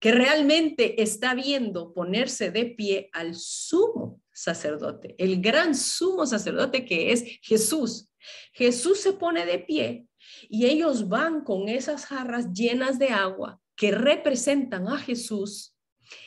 [0.00, 7.12] que realmente está viendo ponerse de pie al sumo sacerdote, el gran sumo sacerdote que
[7.12, 8.10] es Jesús.
[8.52, 10.08] Jesús se pone de pie
[10.48, 15.76] y ellos van con esas jarras llenas de agua que representan a Jesús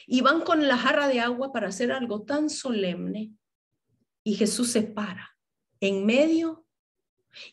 [0.06, 3.32] y van con la jarra de agua para hacer algo tan solemne
[4.24, 5.30] y Jesús se para
[5.80, 6.66] en medio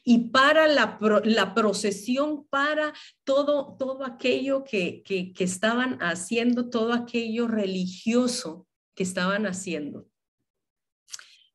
[0.02, 6.92] y para la, la procesión, para todo, todo aquello que, que, que estaban haciendo, todo
[6.92, 10.08] aquello religioso que estaban haciendo.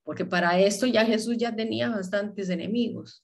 [0.04, 3.24] Porque para esto ya Jesús ya tenía bastantes enemigos.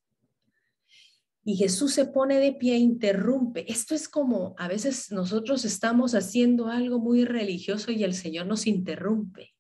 [1.47, 3.71] Y Jesús se pone de pie e interrumpe.
[3.71, 8.65] Esto es como a veces nosotros estamos haciendo algo muy religioso y el Señor nos
[8.65, 9.53] interrumpe.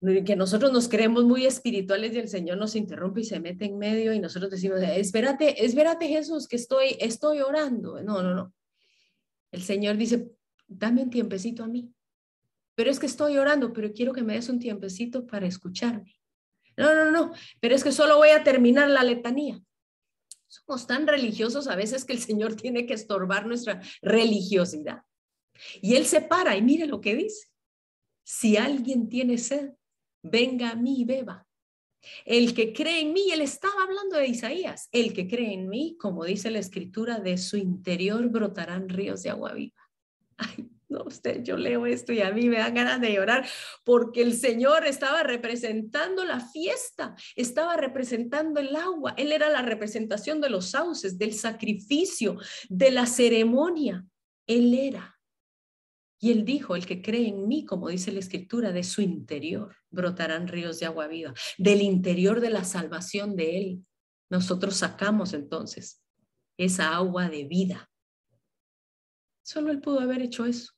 [0.00, 3.78] Que nosotros nos creemos muy espirituales y el Señor nos interrumpe y se mete en
[3.78, 8.02] medio y nosotros decimos, espérate, espérate Jesús, que estoy, estoy orando.
[8.02, 8.52] No, no, no.
[9.52, 10.28] El Señor dice,
[10.66, 11.94] dame un tiempecito a mí.
[12.74, 16.16] Pero es que estoy orando, pero quiero que me des un tiempecito para escucharme.
[16.76, 19.62] No, no, no, pero es que solo voy a terminar la letanía.
[20.48, 25.02] Somos tan religiosos a veces que el Señor tiene que estorbar nuestra religiosidad.
[25.80, 27.48] Y Él se para y mire lo que dice.
[28.24, 29.70] Si alguien tiene sed,
[30.22, 31.46] venga a mí y beba.
[32.24, 35.96] El que cree en mí, él estaba hablando de Isaías, el que cree en mí,
[35.98, 39.82] como dice la escritura, de su interior brotarán ríos de agua viva.
[40.36, 43.46] Ay, no, usted, yo leo esto y a mí me dan ganas de llorar
[43.84, 50.40] porque el Señor estaba representando la fiesta, estaba representando el agua, Él era la representación
[50.40, 52.38] de los sauces, del sacrificio,
[52.70, 54.06] de la ceremonia.
[54.46, 55.18] Él era.
[56.20, 59.76] Y Él dijo, el que cree en mí, como dice la escritura, de su interior
[59.90, 63.86] brotarán ríos de agua viva, del interior de la salvación de Él.
[64.30, 66.02] Nosotros sacamos entonces
[66.56, 67.90] esa agua de vida.
[69.42, 70.77] Solo Él pudo haber hecho eso.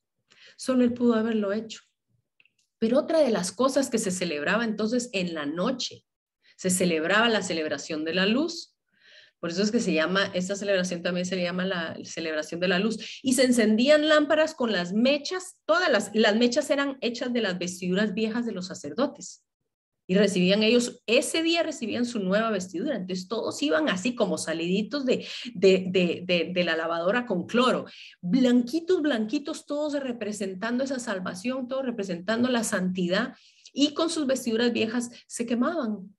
[0.61, 1.81] Solo él pudo haberlo hecho.
[2.79, 6.05] Pero otra de las cosas que se celebraba entonces en la noche,
[6.59, 8.77] se celebraba la celebración de la luz.
[9.39, 12.79] Por eso es que se llama, esta celebración también se llama la celebración de la
[12.79, 13.21] luz.
[13.23, 17.59] Y se encendían lámparas con las mechas, todas las, las mechas eran hechas de las
[17.59, 19.43] vestiduras viejas de los sacerdotes
[20.11, 22.97] y recibían ellos, ese día recibían su nueva vestidura.
[22.97, 27.85] Entonces todos iban así como saliditos de, de, la lavadora con cloro,
[28.21, 33.37] blanquitos, blanquitos, todos representando esa salvación, todos representando la santidad
[33.73, 36.13] y con sus vestiduras viejas se quemaban.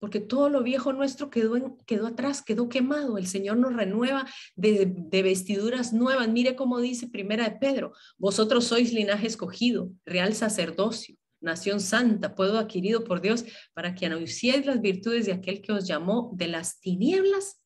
[0.00, 3.16] Porque todo lo viejo nuestro quedó, en, quedó atrás, quedó quemado.
[3.16, 6.28] El Señor nos renueva de, de vestiduras nuevas.
[6.28, 12.58] Mire cómo dice Primera de Pedro, vosotros sois linaje escogido, real sacerdocio, nación santa, puedo
[12.58, 16.80] adquirido por Dios, para que anunciéis las virtudes de aquel que os llamó de las
[16.80, 17.60] tinieblas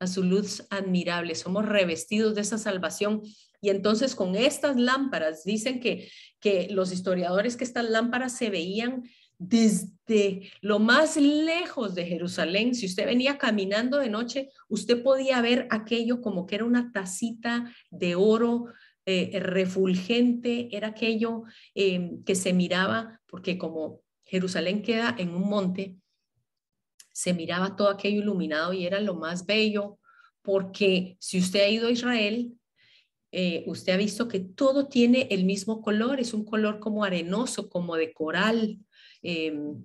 [0.00, 1.34] a su luz admirable.
[1.34, 3.22] Somos revestidos de esa salvación.
[3.60, 9.02] Y entonces con estas lámparas, dicen que, que los historiadores que estas lámparas se veían
[9.38, 12.74] desde lo más lejos de Jerusalén.
[12.74, 17.72] Si usted venía caminando de noche, usted podía ver aquello como que era una tacita
[17.90, 18.66] de oro
[19.10, 21.44] eh, refulgente, era aquello
[21.74, 25.96] em, que se miraba, porque como Jerusalén queda en un monte,
[27.10, 29.98] se miraba todo aquello iluminado y era lo más bello,
[30.42, 32.52] porque si usted ha ido a Israel,
[33.32, 37.70] eh, usted ha visto que todo tiene el mismo color, es un color como arenoso,
[37.70, 38.78] como de coral,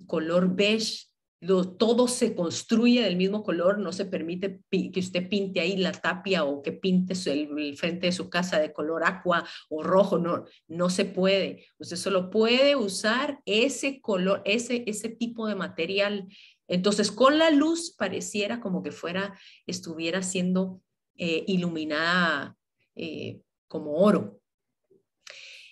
[0.06, 1.06] color beige,
[1.46, 6.44] todo se construye del mismo color, no se permite que usted pinte ahí la tapia
[6.44, 10.90] o que pinte el, frente de su casa de color agua o rojo, no, no
[10.90, 11.66] se puede.
[11.78, 16.28] Usted solo puede usar ese color, ese, ese tipo de material.
[16.66, 20.80] Entonces, con la luz pareciera como que fuera, estuviera siendo
[21.16, 22.56] eh, iluminada
[22.94, 24.40] eh, como oro.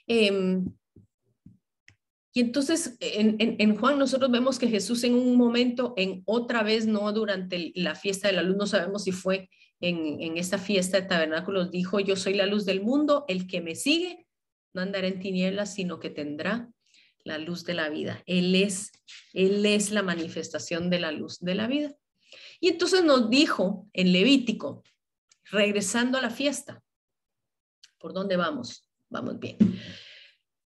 [0.06, 0.66] Em,
[2.32, 7.12] y entonces en, Juan nosotros vemos que Jesús en un momento, en otra vez, no
[7.12, 11.06] durante la fiesta de la luz, no sabemos si fue en, en esta fiesta de
[11.06, 14.26] tabernáculos, dijo, yo soy la luz del mundo, el que me sigue
[14.72, 16.70] no andará en tinieblas, sino que tendrá
[17.24, 18.22] la luz de la vida.
[18.26, 18.92] Él es,
[19.32, 21.94] él es la manifestación de la luz de la vida.
[22.60, 24.82] Y entonces nos dijo en Levítico,
[25.50, 26.82] regresando a la fiesta,
[27.98, 28.88] ¿por dónde vamos?
[29.10, 29.56] Vamos bien.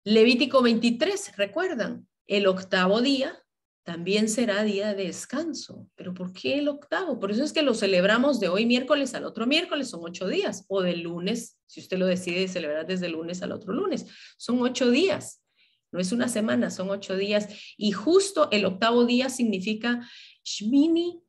[0.03, 3.37] Levítico 23, recuerdan, el octavo día
[3.83, 5.87] también será día de descanso.
[5.95, 7.19] ¿Pero por qué el octavo?
[7.19, 10.65] Por eso es que lo celebramos de hoy miércoles al otro miércoles, son ocho días,
[10.69, 14.59] o del lunes, si usted lo decide celebrar desde el lunes al otro lunes, son
[14.61, 15.43] ocho días.
[15.91, 17.47] No es una semana, son ocho días.
[17.77, 20.07] Y justo el octavo día significa
[20.43, 21.21] Shmini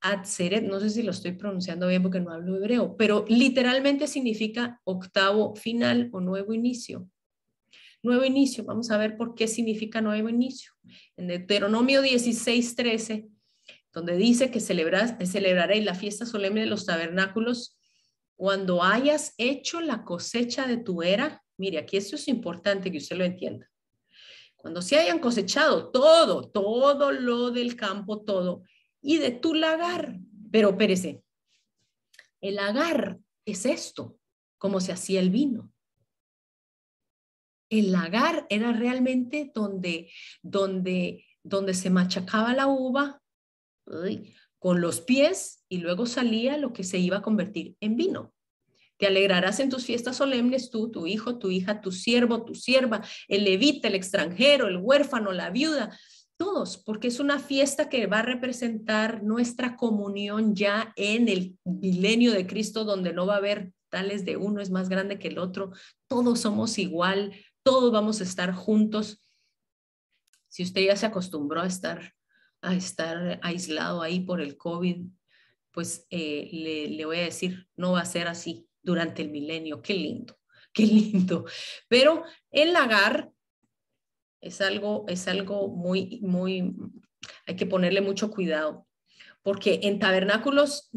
[0.00, 4.80] Atzeret, no sé si lo estoy pronunciando bien porque no hablo hebreo, pero literalmente significa
[4.84, 7.08] octavo final o nuevo inicio.
[8.06, 10.70] Nuevo inicio, vamos a ver por qué significa nuevo inicio.
[11.16, 13.26] En Deuteronomio 16, 13,
[13.92, 17.76] donde dice que celebraréis la fiesta solemne de los tabernáculos
[18.36, 21.42] cuando hayas hecho la cosecha de tu era.
[21.56, 23.68] Mire, aquí esto es importante que usted lo entienda.
[24.54, 28.62] Cuando se hayan cosechado todo, todo lo del campo, todo,
[29.02, 30.16] y de tu lagar.
[30.52, 31.24] Pero espérese,
[32.40, 34.16] el lagar es esto,
[34.58, 35.72] como se hacía el vino
[37.70, 40.10] el lagar era realmente donde,
[40.42, 43.20] donde, donde se machacaba la uva
[44.58, 48.32] con los pies y luego salía lo que se iba a convertir en vino.
[48.98, 53.02] Te alegrarás en tus fiestas solemnes tú, tu hijo, tu hija, tu siervo, tu sierva,
[53.28, 55.96] el levita, el extranjero, el huérfano, la viuda,
[56.38, 62.32] todos, porque es una fiesta que va a representar nuestra comunión ya en el milenio
[62.32, 65.38] de Cristo, donde no va a haber tales de uno es más grande que el
[65.38, 65.72] otro,
[66.08, 67.32] todos somos igual,
[67.66, 69.26] todos vamos a estar juntos.
[70.46, 72.14] Si usted ya se acostumbró a estar,
[72.62, 75.04] a estar aislado ahí por el COVID,
[75.72, 79.82] pues eh, le, le voy a decir, no va a ser así durante el milenio.
[79.82, 80.38] Qué lindo,
[80.72, 81.44] qué lindo.
[81.88, 83.32] Pero el lagar
[84.40, 86.72] es algo, es algo muy, muy,
[87.46, 88.86] hay que ponerle mucho cuidado,
[89.42, 90.88] porque en tabernáculos,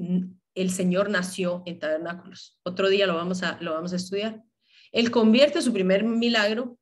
[0.54, 2.60] el Señor nació en tabernáculos.
[2.62, 4.44] Otro día lo vamos a, lo vamos a estudiar.
[4.92, 6.78] Él convierte su primer milagro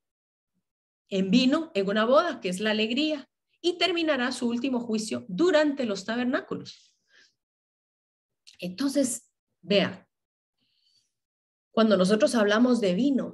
[1.09, 3.29] en vino en una boda, que es la alegría,
[3.61, 6.95] y terminará su último juicio durante los tabernáculos.
[8.59, 9.31] Entonces,
[9.61, 10.07] vea,
[11.71, 13.33] cuando nosotros hablamos de vino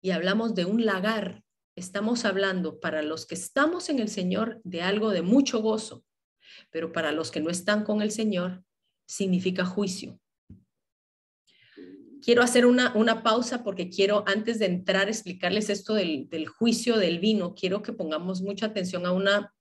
[0.00, 1.42] y hablamos de un lagar,
[1.74, 6.04] estamos hablando para los que estamos en el Señor de algo de mucho gozo,
[6.70, 8.64] pero para los que no están con el Señor
[9.06, 10.20] significa juicio.
[12.22, 16.96] Quiero hacer una, una pausa porque quiero, antes de entrar, explicarles esto del, del juicio
[16.96, 17.54] del vino.
[17.54, 19.52] Quiero que pongamos mucha atención a, una,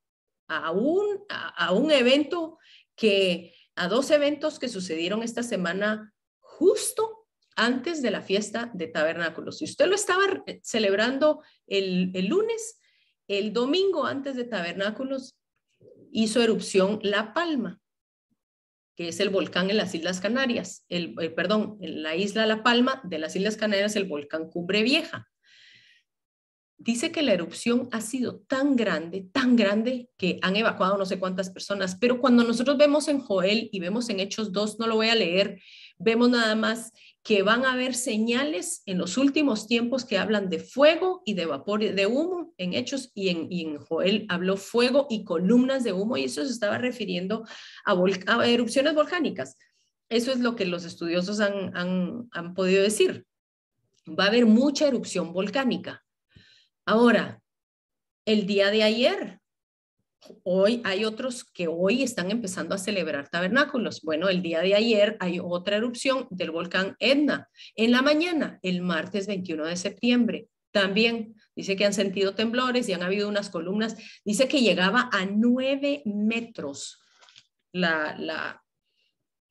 [0.47, 2.59] a, un, a un evento
[2.95, 9.57] que, a dos eventos que sucedieron esta semana justo antes de la fiesta de tabernáculos.
[9.57, 10.23] Si usted lo estaba
[10.61, 12.79] celebrando el, lunes,
[13.27, 15.35] el domingo antes de tabernáculos
[16.11, 17.80] hizo erupción La Palma,
[19.07, 23.01] es el volcán en las Islas Canarias, el, eh, perdón, en la isla La Palma
[23.03, 25.27] de las Islas Canarias, el volcán Cumbre Vieja.
[26.77, 31.19] Dice que la erupción ha sido tan grande, tan grande, que han evacuado no sé
[31.19, 34.95] cuántas personas, pero cuando nosotros vemos en Joel y vemos en Hechos 2, no lo
[34.95, 35.61] voy a leer,
[35.99, 36.91] vemos nada más
[37.23, 41.45] que van a haber señales en los últimos tiempos que hablan de fuego y de
[41.45, 46.23] vapor de humo en Hechos y en, Joel habló fuego y columnas de humo y
[46.23, 47.45] eso se estaba refiriendo
[47.85, 47.95] a,
[48.47, 49.57] erupciones volcánicas.
[50.09, 53.25] Eso es lo que los estudiosos han, han podido decir.
[54.07, 56.03] Va a haber mucha erupción volcánica.
[56.85, 57.41] Ahora,
[58.25, 59.40] el día de ayer
[60.43, 64.01] Hoy hay otros que hoy están empezando a celebrar tabernáculos.
[64.01, 67.49] Bueno, el día de ayer hay otra erupción del volcán Etna.
[67.75, 72.93] En la mañana, el martes 21 de septiembre, también dice que han sentido temblores y
[72.93, 73.95] han habido unas columnas.
[74.23, 77.01] Dice que llegaba a nueve metros
[77.73, 78.63] la, la,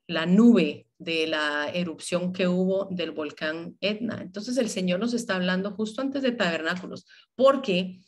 [0.07, 4.21] la nube de la erupción que hubo del volcán Etna.
[4.23, 8.01] Entonces el Señor nos está hablando justo antes de tabernáculos, porque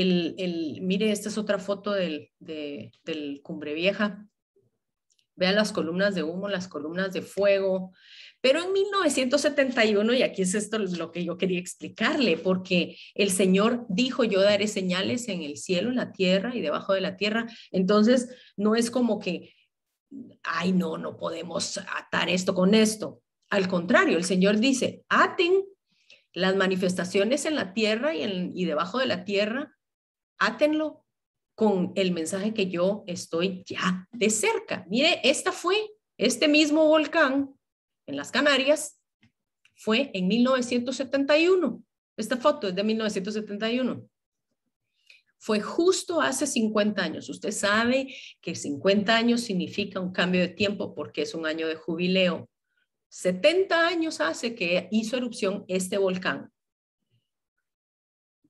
[0.00, 4.26] el, mire, esta es otra foto del, del Cumbre Vieja.
[5.36, 7.92] Vean las columnas de humo, las columnas de fuego.
[8.40, 13.86] Pero en 1971, y aquí es esto lo que yo quería explicarle, porque el Señor
[13.88, 17.46] dijo, yo daré señales en el cielo, en la tierra y debajo de la tierra.
[17.70, 19.54] Entonces, no es como que,
[20.42, 23.22] ay, no, no podemos atar esto con esto.
[23.48, 25.64] Al contrario, el Señor dice, aten
[26.32, 29.73] las manifestaciones en la tierra y debajo de la tierra
[30.46, 31.04] átenlo
[31.54, 34.84] con el mensaje que yo estoy ya de cerca.
[34.88, 35.76] Mire, esta fue,
[36.18, 37.54] este mismo volcán
[38.06, 39.00] en las Canarias
[39.76, 41.82] fue en 1971.
[42.16, 44.08] Esta foto es de 1971.
[45.38, 47.28] Fue justo hace 50 años.
[47.28, 51.74] Usted sabe que 50 años significa un cambio de tiempo porque es un año de
[51.74, 52.48] jubileo.
[53.08, 56.50] 70 años hace que hizo erupción este volcán.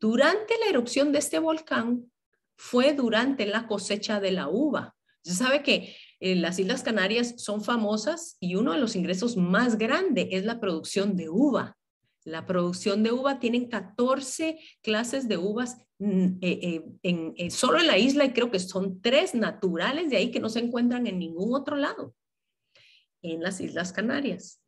[0.00, 2.10] Durante la erupción de este volcán
[2.56, 4.94] fue durante la cosecha de la uva.
[5.22, 9.78] Se sabe que eh, las Islas Canarias son famosas y uno de los ingresos más
[9.78, 11.76] grandes es la producción de uva.
[12.24, 17.86] La producción de uva tienen 14 clases de uvas mm, eh, eh, en, solo en
[17.86, 21.18] la isla y creo que son tres naturales de ahí que no se encuentran en
[21.18, 22.14] ningún otro lado,
[23.22, 24.63] en las Islas Canarias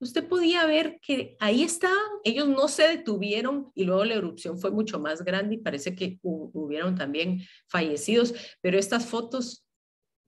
[0.00, 4.70] usted podía ver que ahí estaban, ellos no se detuvieron y luego la erupción fue
[4.70, 9.66] mucho más grande y parece que hubieron también fallecidos, pero estas fotos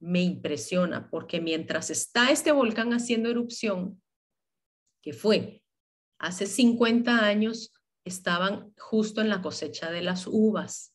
[0.00, 4.02] me impresionan porque mientras está este volcán haciendo erupción,
[5.02, 5.62] que fue
[6.18, 7.72] hace 50 años,
[8.04, 10.94] estaban justo en la cosecha de las uvas.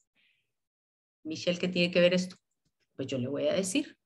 [1.24, 2.36] Michelle, ¿qué tiene que ver esto?
[2.96, 3.98] Pues yo le voy a decir.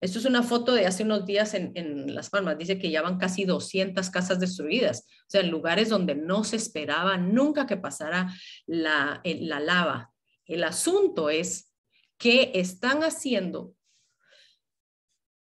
[0.00, 2.56] Esto es una foto de hace unos días en, Las Palmas.
[2.56, 6.56] Dice que ya van casi 200 casas destruidas, o sea, en lugares donde no se
[6.56, 8.32] esperaba nunca que pasara
[8.66, 10.12] la, la lava.
[10.46, 11.74] El asunto es
[12.16, 13.74] que están haciendo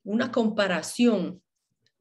[0.03, 1.41] una comparación,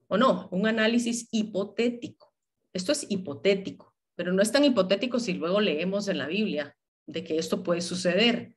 [0.09, 2.35] o no, un análisis hipotético.
[2.73, 6.77] Esto es hipotético, pero no es tan hipotético si luego leemos en la Biblia
[7.07, 8.57] de que esto puede suceder.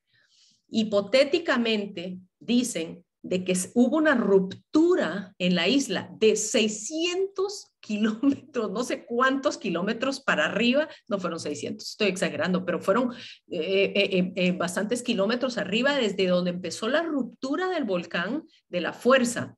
[0.68, 9.04] Hipotéticamente dicen de que hubo una ruptura en la isla de 600 kilómetros, no sé
[9.04, 13.14] cuántos kilómetros para arriba, no fueron 600, estoy exagerando, pero fueron
[13.48, 18.94] eh, eh, eh, bastantes kilómetros arriba desde donde empezó la ruptura del volcán de la
[18.94, 19.58] fuerza.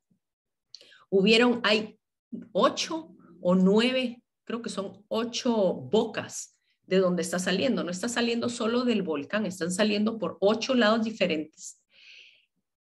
[1.09, 1.99] Hubieron, hay
[2.53, 8.47] ocho o nueve, creo que son ocho bocas de donde está saliendo, no está saliendo
[8.47, 11.81] solo del volcán, están saliendo por ocho lados diferentes.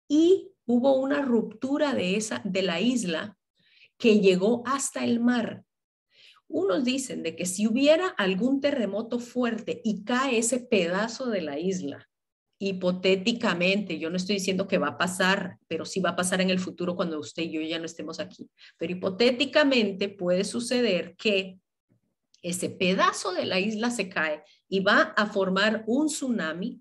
[0.08, 3.36] Y hubo una ruptura de, esa, de la isla
[3.98, 5.64] que llegó hasta el mar.
[6.48, 11.58] Unos dicen de que si hubiera algún terremoto fuerte y cae ese pedazo de la
[11.58, 12.08] isla,
[12.58, 16.50] hipotéticamente, yo no estoy diciendo que va a pasar, pero sí va a pasar en
[16.50, 18.48] el futuro cuando usted y yo ya no estemos aquí,
[18.78, 21.58] pero hipotéticamente puede suceder que
[22.40, 26.80] ese pedazo de la isla se cae y va a formar un tsunami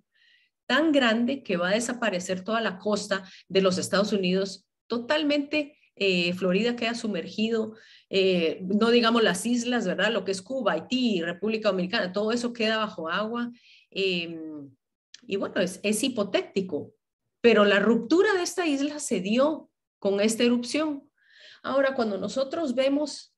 [0.72, 5.78] tan grande que va a desaparecer toda la costa de los Estados Unidos totalmente.
[5.97, 7.76] Eh, Florida queda sumergido,
[8.09, 10.13] eh, no digamos las islas, ¿verdad?
[10.13, 13.51] Lo que es Cuba, Haití, República Dominicana, todo eso queda bajo agua.
[13.89, 14.69] Em,
[15.24, 16.93] y bueno, es, es hipotético,
[17.41, 19.69] pero la ruptura de esta isla se dio
[19.99, 21.11] con esta erupción.
[21.63, 23.30] Ahora, cuando nosotros vemos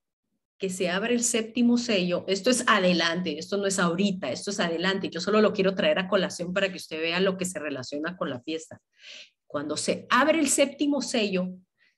[0.58, 4.60] que se abre el séptimo sello, esto es adelante, esto no es ahorita, esto es
[4.60, 5.10] adelante.
[5.10, 8.16] Yo solo lo quiero traer a colación para que usted vea lo que se relaciona
[8.16, 8.80] con la fiesta.
[9.47, 11.49] Cuando se abre el séptimo sello,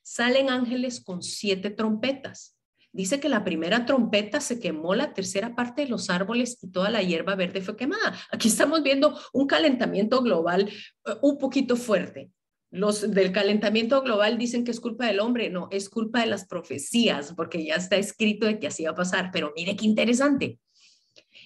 [0.02, 2.56] salen ángeles con siete trompetas.
[2.92, 6.90] Dice que la primera trompeta se quemó la tercera parte de los árboles y toda
[6.90, 8.18] la hierba verde fue quemada.
[8.32, 12.32] Aquí estamos viendo un calentamiento global eh, un poquito fuerte.
[12.76, 16.46] Los del calentamiento global dicen que es culpa del hombre, no, es culpa de las
[16.46, 19.30] profecías, porque ya está escrito de que así va a pasar.
[19.32, 20.60] Pero mire qué interesante.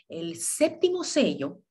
[0.07, 1.61] El séptimo sello,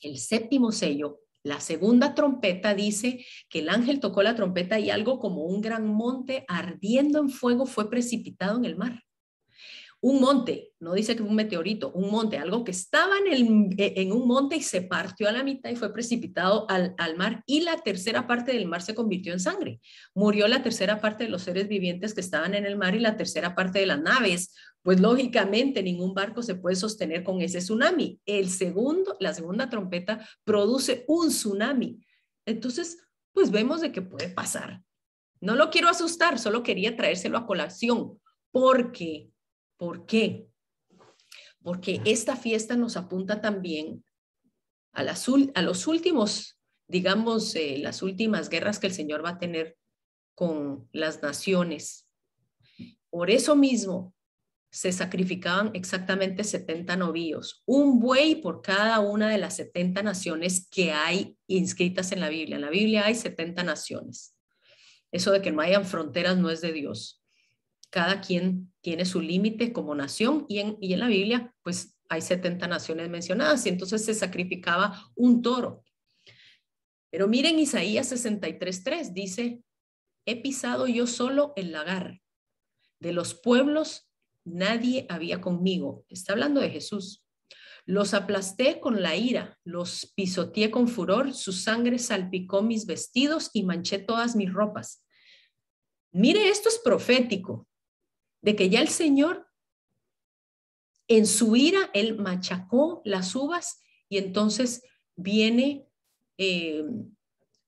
[0.00, 5.18] el séptimo sello, la segunda trompeta dice que el ángel tocó la trompeta y algo
[5.18, 9.02] como un gran monte ardiendo en fuego fue precipitado en el mar
[10.02, 14.02] un monte, no dice que un meteorito, un monte, algo que estaba en, el, e,
[14.02, 17.44] en un monte y se partió a la mitad y fue precipitado al, al, mar
[17.46, 19.80] y la tercera parte del mar se convirtió en sangre.
[20.12, 23.16] Murió la tercera parte de los seres vivientes que estaban en el mar y la
[23.16, 24.52] tercera parte de las naves.
[24.82, 28.18] Pues lógicamente ningún barco se puede sostener con ese tsunami.
[28.26, 32.04] El segundo, la segunda trompeta produce un tsunami.
[32.44, 32.98] Entonces,
[33.32, 34.82] pues vemos de que puede pasar.
[35.40, 38.18] No lo quiero asustar, solo quería traérselo a colación
[38.50, 39.31] porque
[39.82, 40.46] ¿Por qué?
[41.60, 44.04] Porque esta fiesta nos apunta también
[44.92, 45.26] a, las,
[45.56, 46.56] a los últimos,
[46.86, 49.76] digamos, eh, las últimas guerras que el Señor va a tener
[50.36, 52.08] con las naciones.
[53.10, 54.14] Por eso mismo
[54.70, 60.92] se sacrificaban exactamente 70 novillos, un buey por cada una de las 70 naciones que
[60.92, 62.54] hay inscritas en la Biblia.
[62.54, 64.36] En la Biblia hay 70 naciones.
[65.10, 67.21] Eso de que no hayan fronteras no es de Dios
[67.92, 72.22] cada quien tiene su límite como nación y en, y en la Biblia pues hay
[72.22, 75.84] 70 naciones mencionadas y entonces se sacrificaba un toro.
[77.10, 79.62] Pero miren Isaías 63.3 dice,
[80.24, 82.22] he pisado yo solo el lagar.
[82.98, 84.08] De los pueblos
[84.44, 86.06] nadie había conmigo.
[86.08, 87.22] Está hablando de Jesús.
[87.84, 93.64] Los aplasté con la ira, los pisoteé con furor, su sangre salpicó mis vestidos y
[93.64, 95.04] manché todas mis ropas.
[96.10, 97.66] Mire, esto es profético
[98.42, 99.48] de que ya el Señor,
[101.08, 104.82] en su ira, él machacó las uvas y entonces
[105.16, 105.86] viene
[106.38, 106.84] eh,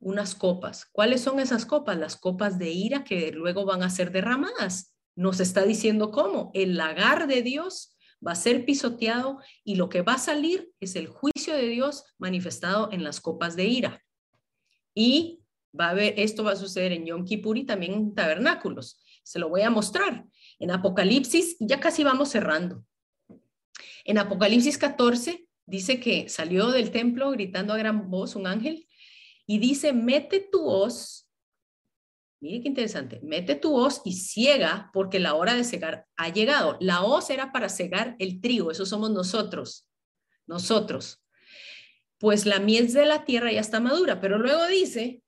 [0.01, 0.87] unas copas.
[0.93, 1.97] ¿Cuáles son esas copas?
[1.97, 4.95] Las copas de ira que luego van a ser derramadas.
[5.17, 6.51] Nos está diciendo cómo.
[6.55, 7.97] El lagar de Dios
[8.27, 12.05] va a ser pisoteado y lo que va a salir es el juicio de Dios
[12.19, 14.05] manifestado en las copas de ira.
[14.95, 15.41] Y
[15.79, 19.01] va a ver, esto va a suceder en Yom Kippur y también en tabernáculos.
[19.23, 20.27] Se lo voy a mostrar.
[20.59, 22.85] En Apocalipsis, ya casi vamos cerrando.
[24.05, 28.87] En Apocalipsis 14 dice que salió del templo gritando a gran voz un ángel
[29.47, 31.29] y dice, mete tu hoz,
[32.41, 36.77] mire qué interesante, mete tu hoz y ciega porque la hora de cegar ha llegado.
[36.81, 39.89] La hoz era para cegar el trigo, eso somos nosotros,
[40.47, 41.23] nosotros.
[42.19, 45.23] Pues la miel de la tierra ya está madura, pero luego dice,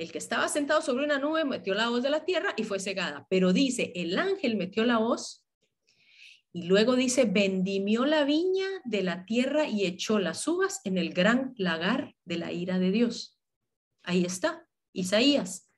[0.00, 2.80] el que estaba sentado sobre una nube metió la hoz de la tierra y fue
[2.80, 3.26] cegada.
[3.28, 5.46] Pero dice, el ángel metió la hoz
[6.52, 11.12] y luego dice, vendimió la viña de la tierra y echó las uvas en el
[11.12, 13.38] gran lagar de la ira de Dios.
[14.02, 15.70] Ahí está, Isaías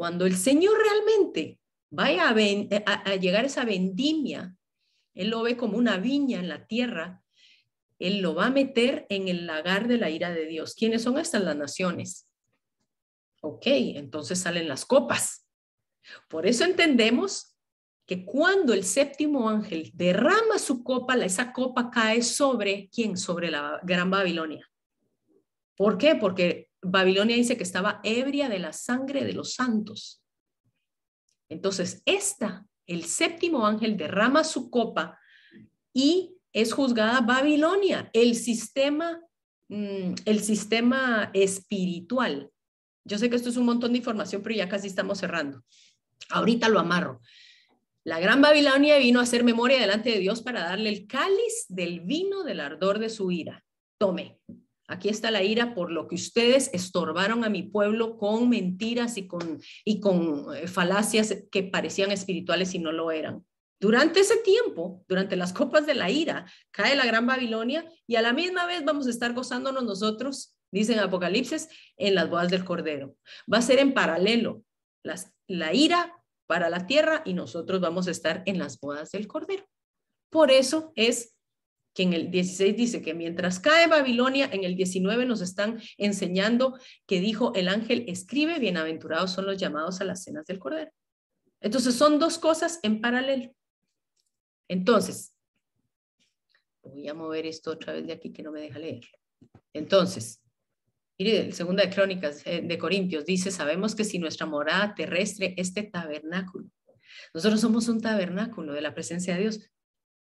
[0.00, 4.56] cuando el Señor realmente vaya a, llegar esa vendimia,
[5.12, 7.22] Él lo ve como una viña en la tierra,
[7.98, 10.74] Él lo va a meter en el lagar de la ira de Dios.
[10.74, 12.29] ¿Quiénes son estas las naciones?
[13.40, 15.46] Ok, entonces salen las copas.
[16.28, 17.56] Por eso entendemos
[18.06, 23.16] que cuando el séptimo ángel derrama su copa, esa copa cae sobre quién?
[23.16, 24.68] Sobre la gran Babilonia.
[25.76, 26.16] ¿Por qué?
[26.16, 30.22] Porque Babilonia dice que estaba ebria de la sangre de los santos.
[31.48, 35.18] Entonces, esta, el séptimo ángel derrama su copa
[35.92, 39.20] y es juzgada Babilonia, el sistema,
[39.68, 42.50] mm, el sistema espiritual.
[43.04, 45.62] Yo sé que esto es un montón de información, pero ya casi estamos cerrando.
[46.30, 47.20] Ahorita lo amarro.
[48.04, 52.00] La gran Babilonia vino a hacer memoria delante de Dios para darle el cáliz del
[52.00, 53.62] vino del ardor de su ira.
[53.98, 54.38] Tome,
[54.88, 59.26] aquí está la ira por lo que ustedes estorbaron a mi pueblo con mentiras y
[59.26, 63.44] con, y con eh, falacias que parecían espirituales y no lo eran.
[63.78, 68.22] Durante ese tiempo, durante las copas de la ira, cae la gran Babilonia y a
[68.22, 72.64] la misma vez vamos a estar gozándonos nosotros, dice en Apocalipsis, en las bodas del
[72.64, 73.16] Cordero.
[73.52, 74.62] Va a ser en paralelo.
[75.46, 76.16] La ira
[76.46, 79.64] para la tierra y nosotros vamos a estar en las bodas del Cordero.
[80.30, 81.36] Por eso es
[81.94, 86.78] que en el 16 dice que mientras cae Babilonia, en el 19 nos están enseñando
[87.06, 90.90] que dijo el ángel, escribe, bienaventurados son los llamados a las cenas del Cordero.
[91.60, 93.52] Entonces son dos cosas en paralelo.
[94.68, 95.34] Entonces,
[96.82, 99.04] voy a mover esto otra vez de aquí que no me deja leer.
[99.72, 100.40] Entonces,
[101.20, 105.82] Mire, segunda de Crónicas eh, de Corintios dice, sabemos que si nuestra morada terrestre, este
[105.82, 106.70] tabernáculo,
[107.34, 109.70] nosotros somos un tabernáculo de la presencia de Dios,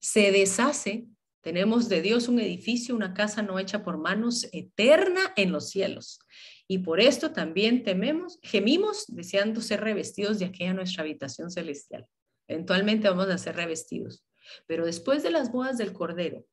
[0.01, 1.07] se deshace,
[1.41, 6.19] tenemos de Dios un edificio, una casa no hecha por manos, eterna en los cielos.
[6.67, 12.09] Y por esto también tememos, gemimos deseando ser revestidos de aquella nuestra habitación celestial.
[12.49, 14.25] Eventualmente vamos a ser revestidos.
[14.67, 16.45] Pero después de las bodas del Cordero,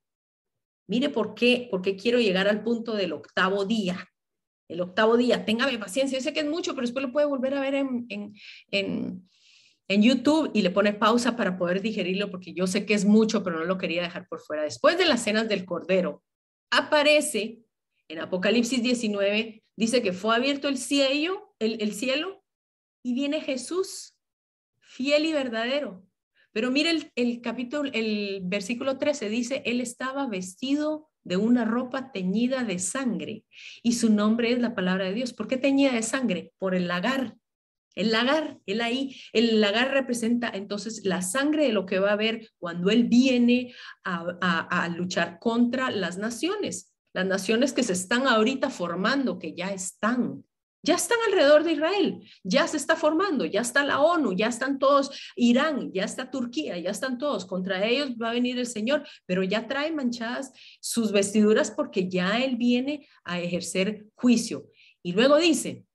[0.88, 4.08] mire por qué, por qué quiero llegar al punto del octavo día
[4.68, 5.46] el octavo día.
[5.46, 8.06] Téngame paciencia, yo sé que es mucho, pero después lo puede volver a ver en,
[8.10, 8.34] en,
[9.88, 13.44] en, YouTube y le pone pausa para poder digerirlo, porque yo sé que es mucho,
[13.44, 14.64] pero no lo quería dejar por fuera.
[14.64, 16.24] Después de las cenas del Cordero,
[16.72, 17.60] aparece
[18.08, 22.44] en Apocalipsis 19, dice que fue abierto el cielo, el, el cielo
[23.04, 24.16] y viene Jesús,
[24.80, 26.06] fiel y verdadero.
[26.52, 32.14] Pero mire el, el capítulo, el versículo 13 dice, él estaba vestido de una ropa
[32.14, 33.44] teñida de sangre
[33.84, 35.34] y su nombre es la palabra de Dios.
[35.34, 36.54] ¿Por qué teñida de sangre?
[36.58, 37.36] Por el lagar.
[37.96, 42.14] El lagar, él ahí, el lagar representa entonces la sangre de lo que va a
[42.14, 43.74] haber cuando él viene
[44.04, 50.44] a, luchar contra las naciones, las naciones que se están ahorita formando, que ya están,
[50.86, 54.78] ya están alrededor de Israel, ya se está formando, ya está la ONU, ya están
[54.78, 59.06] todos, Irán, ya está Turquía, ya están todos, contra ellos va a venir el Señor,
[59.26, 64.68] pero ya trae manchadas sus vestiduras porque ya Él viene a ejercer juicio.
[65.02, 65.86] Y luego dice,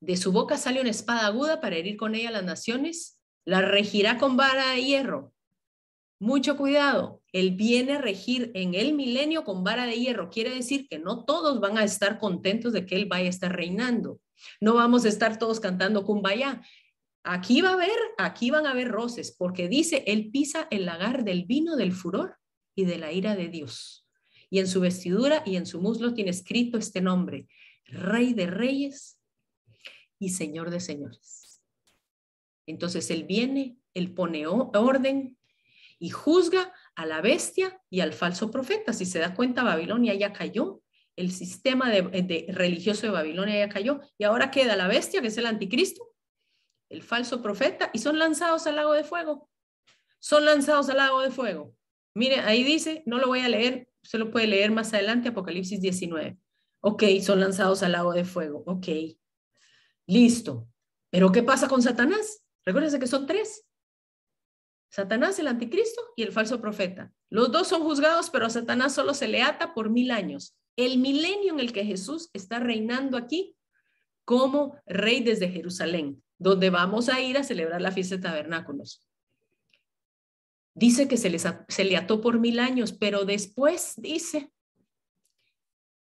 [0.00, 3.60] de su boca sale una espada aguda para herir con ella a las naciones, la
[3.60, 5.32] regirá con vara de hierro.
[6.18, 10.28] Mucho cuidado, él viene a regir en el milenio con vara de hierro.
[10.28, 13.56] Quiere decir que no todos van a estar contentos de que Él vaya a estar
[13.56, 14.20] reinando.
[14.60, 16.62] No vamos a estar todos cantando kumbaya.
[17.24, 21.24] Aquí va a haber, aquí van a haber roces, porque dice, Él pisa el lagar
[21.24, 22.36] del vino del furor
[22.74, 24.06] y de la ira de Dios.
[24.50, 27.48] Y en su vestidura y en su muslo tiene escrito este nombre,
[27.86, 29.18] Rey de Reyes
[30.18, 31.62] y Señor de Señores.
[32.66, 35.38] Entonces Él viene, Él pone orden
[35.98, 38.92] y juzga a la bestia y al falso profeta.
[38.92, 40.82] Si se da cuenta, Babilonia ya cayó,
[41.16, 45.38] el sistema de, religioso de Babilonia ya cayó, y ahora queda la bestia, que es
[45.38, 46.14] el anticristo,
[46.88, 49.50] el falso profeta, y son lanzados al lago de fuego.
[50.18, 51.74] Son lanzados al lago de fuego.
[52.14, 55.80] Mire, ahí dice, no lo voy a leer, usted lo puede leer más adelante, Apocalipsis
[55.80, 56.38] 19.
[56.80, 58.62] Ok, son lanzados al lago de fuego.
[58.66, 58.88] Ok,
[60.06, 60.68] listo.
[61.10, 62.42] Pero ¿qué pasa con Satanás?
[62.64, 63.64] Recuérdense que son tres.
[64.92, 67.10] Satanás, el anticristo y el falso profeta.
[67.30, 70.54] Los dos son juzgados, pero a Satanás solo se le ata por mil años.
[70.76, 73.56] El milenio en el que Jesús está reinando aquí
[74.26, 79.08] como rey desde Jerusalén, donde vamos a ir a celebrar la fiesta de tabernáculos.
[80.74, 84.52] Dice que se, les, se le ató por mil años, pero después dice,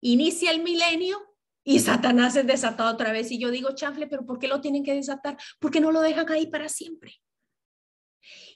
[0.02, 1.18] inicia el milenio
[1.64, 3.30] y Satanás es desatado otra vez.
[3.30, 5.38] Y yo digo, chanfle, pero ¿por qué lo tienen que desatar?
[5.58, 7.23] Porque no lo dejan ahí para siempre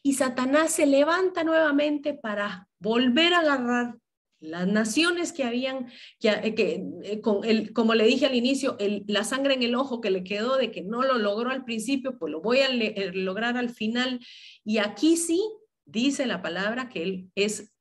[0.02, 3.96] y Satanás se levanta nuevamente para volver a agarrar
[4.40, 5.90] Las naciones que habían,
[6.20, 8.76] que, que eh, con el, como le dije al inicio,
[9.08, 12.16] la sangre en el ojo que le quedó de que no lo logró al principio,
[12.18, 14.20] pues lo voy a eh, lograr al final.
[14.64, 15.42] Y aquí sí
[15.84, 17.72] dice la palabra que él es,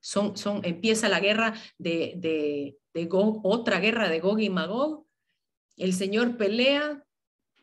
[0.00, 5.06] son, son, empieza la guerra de, de, de Gog, otra guerra de Gog y Magog.
[5.76, 7.04] El Señor pelea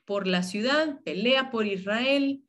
[0.03, 2.43] por la ciudad, pelea por Israel,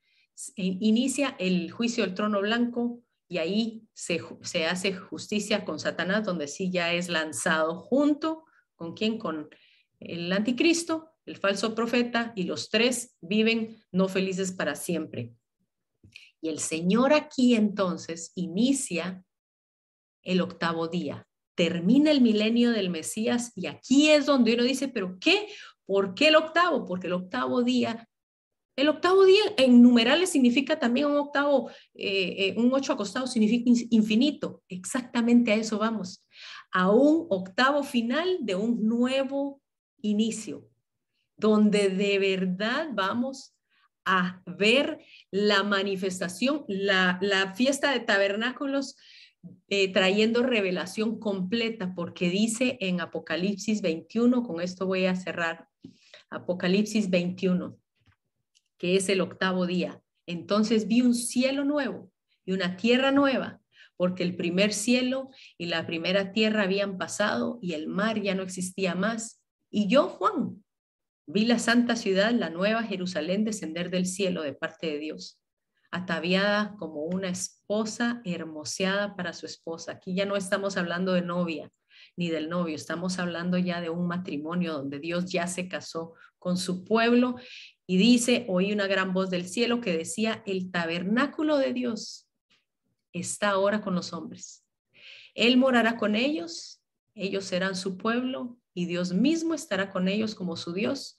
[0.56, 6.48] inicia el juicio del trono blanco y ahí se, se, hace justicia con Satanás, donde
[6.48, 9.48] sí ya es lanzado junto con quién, con
[10.00, 15.32] el anticristo, el falso profeta, y los tres viven no felices para siempre.
[16.40, 19.24] Y el Señor aquí entonces inicia
[20.22, 25.18] el octavo día, termina el milenio del Mesías y aquí es donde uno dice, pero
[25.20, 25.48] ¿qué?
[25.86, 26.84] ¿Por qué el octavo?
[26.84, 28.08] Porque el octavo día
[28.82, 33.70] el octavo día en numerales significa también un octavo, eh, eh, un ocho acostado significa
[33.90, 34.62] infinito.
[34.68, 36.26] Exactamente a eso vamos,
[36.72, 39.62] a un octavo final de un nuevo
[40.00, 40.68] inicio,
[41.36, 43.54] donde de verdad vamos
[44.04, 44.98] a ver
[45.30, 48.96] la manifestación, la, fiesta de tabernáculos
[49.68, 55.68] eh, trayendo revelación completa, porque dice en Apocalipsis 21, con esto voy a cerrar,
[56.30, 57.78] Apocalipsis 21
[58.82, 60.02] que es el octavo día.
[60.26, 62.10] Entonces vi un cielo nuevo
[62.44, 63.60] y una tierra nueva,
[63.96, 68.42] porque el primer cielo y la primera tierra habían pasado y el mar ya no
[68.42, 69.40] existía más.
[69.70, 70.64] Y yo, Juan,
[71.26, 75.40] vi la santa ciudad, la nueva Jerusalén, descender del cielo de parte de Dios,
[75.92, 79.92] ataviada como una esposa hermoseada para su esposa.
[79.92, 81.70] Aquí ya no estamos hablando de novia
[82.16, 86.56] ni del novio, estamos hablando ya de un matrimonio donde Dios ya se casó con
[86.56, 87.36] su pueblo
[87.93, 92.26] y dice, oí una gran voz del cielo que decía, el tabernáculo de Dios
[93.12, 94.64] está ahora con los hombres.
[95.34, 96.82] Él morará con ellos,
[97.14, 101.18] ellos serán su pueblo y Dios mismo estará con ellos como su Dios.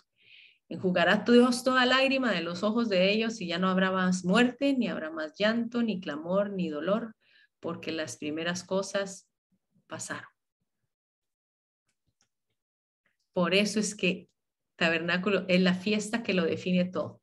[0.68, 4.74] Enjugará Dios toda lágrima de los ojos de ellos y ya no habrá más muerte,
[4.74, 7.16] ni habrá más llanto, ni clamor, ni dolor,
[7.60, 9.30] porque las primeras cosas
[9.86, 10.28] pasaron.
[13.32, 14.33] Por eso es que
[14.76, 17.22] tabernáculo es la fiesta que lo define todo.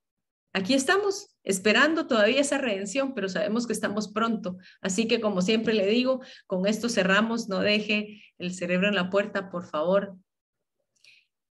[0.52, 4.56] Aquí estamos esperando todavía esa redención, pero sabemos que estamos pronto.
[4.80, 9.10] Así que como siempre le digo, con esto cerramos, no deje el cerebro en la
[9.10, 10.16] puerta, por favor.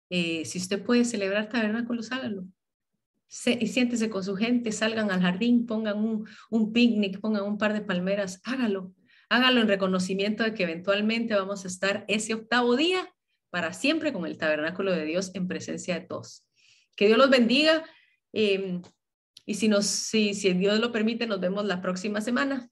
[0.09, 2.45] Eh, si usted puede celebrar tabernáculos, hágalo.
[3.59, 7.73] y siéntese con su gente, salgan al jardín, pongan un, un picnic, pongan un par
[7.73, 8.93] de palmeras, hágalo.
[9.29, 13.13] Hágalo en reconocimiento de que eventualmente vamos a estar ese octavo día
[13.49, 16.45] para siempre con el tabernáculo de Dios en presencia de todos.
[16.95, 17.83] Que Dios los bendiga.
[18.33, 18.81] Em,
[19.45, 22.69] y si, nos, si, si Dios lo permite, nos vemos la próxima semana.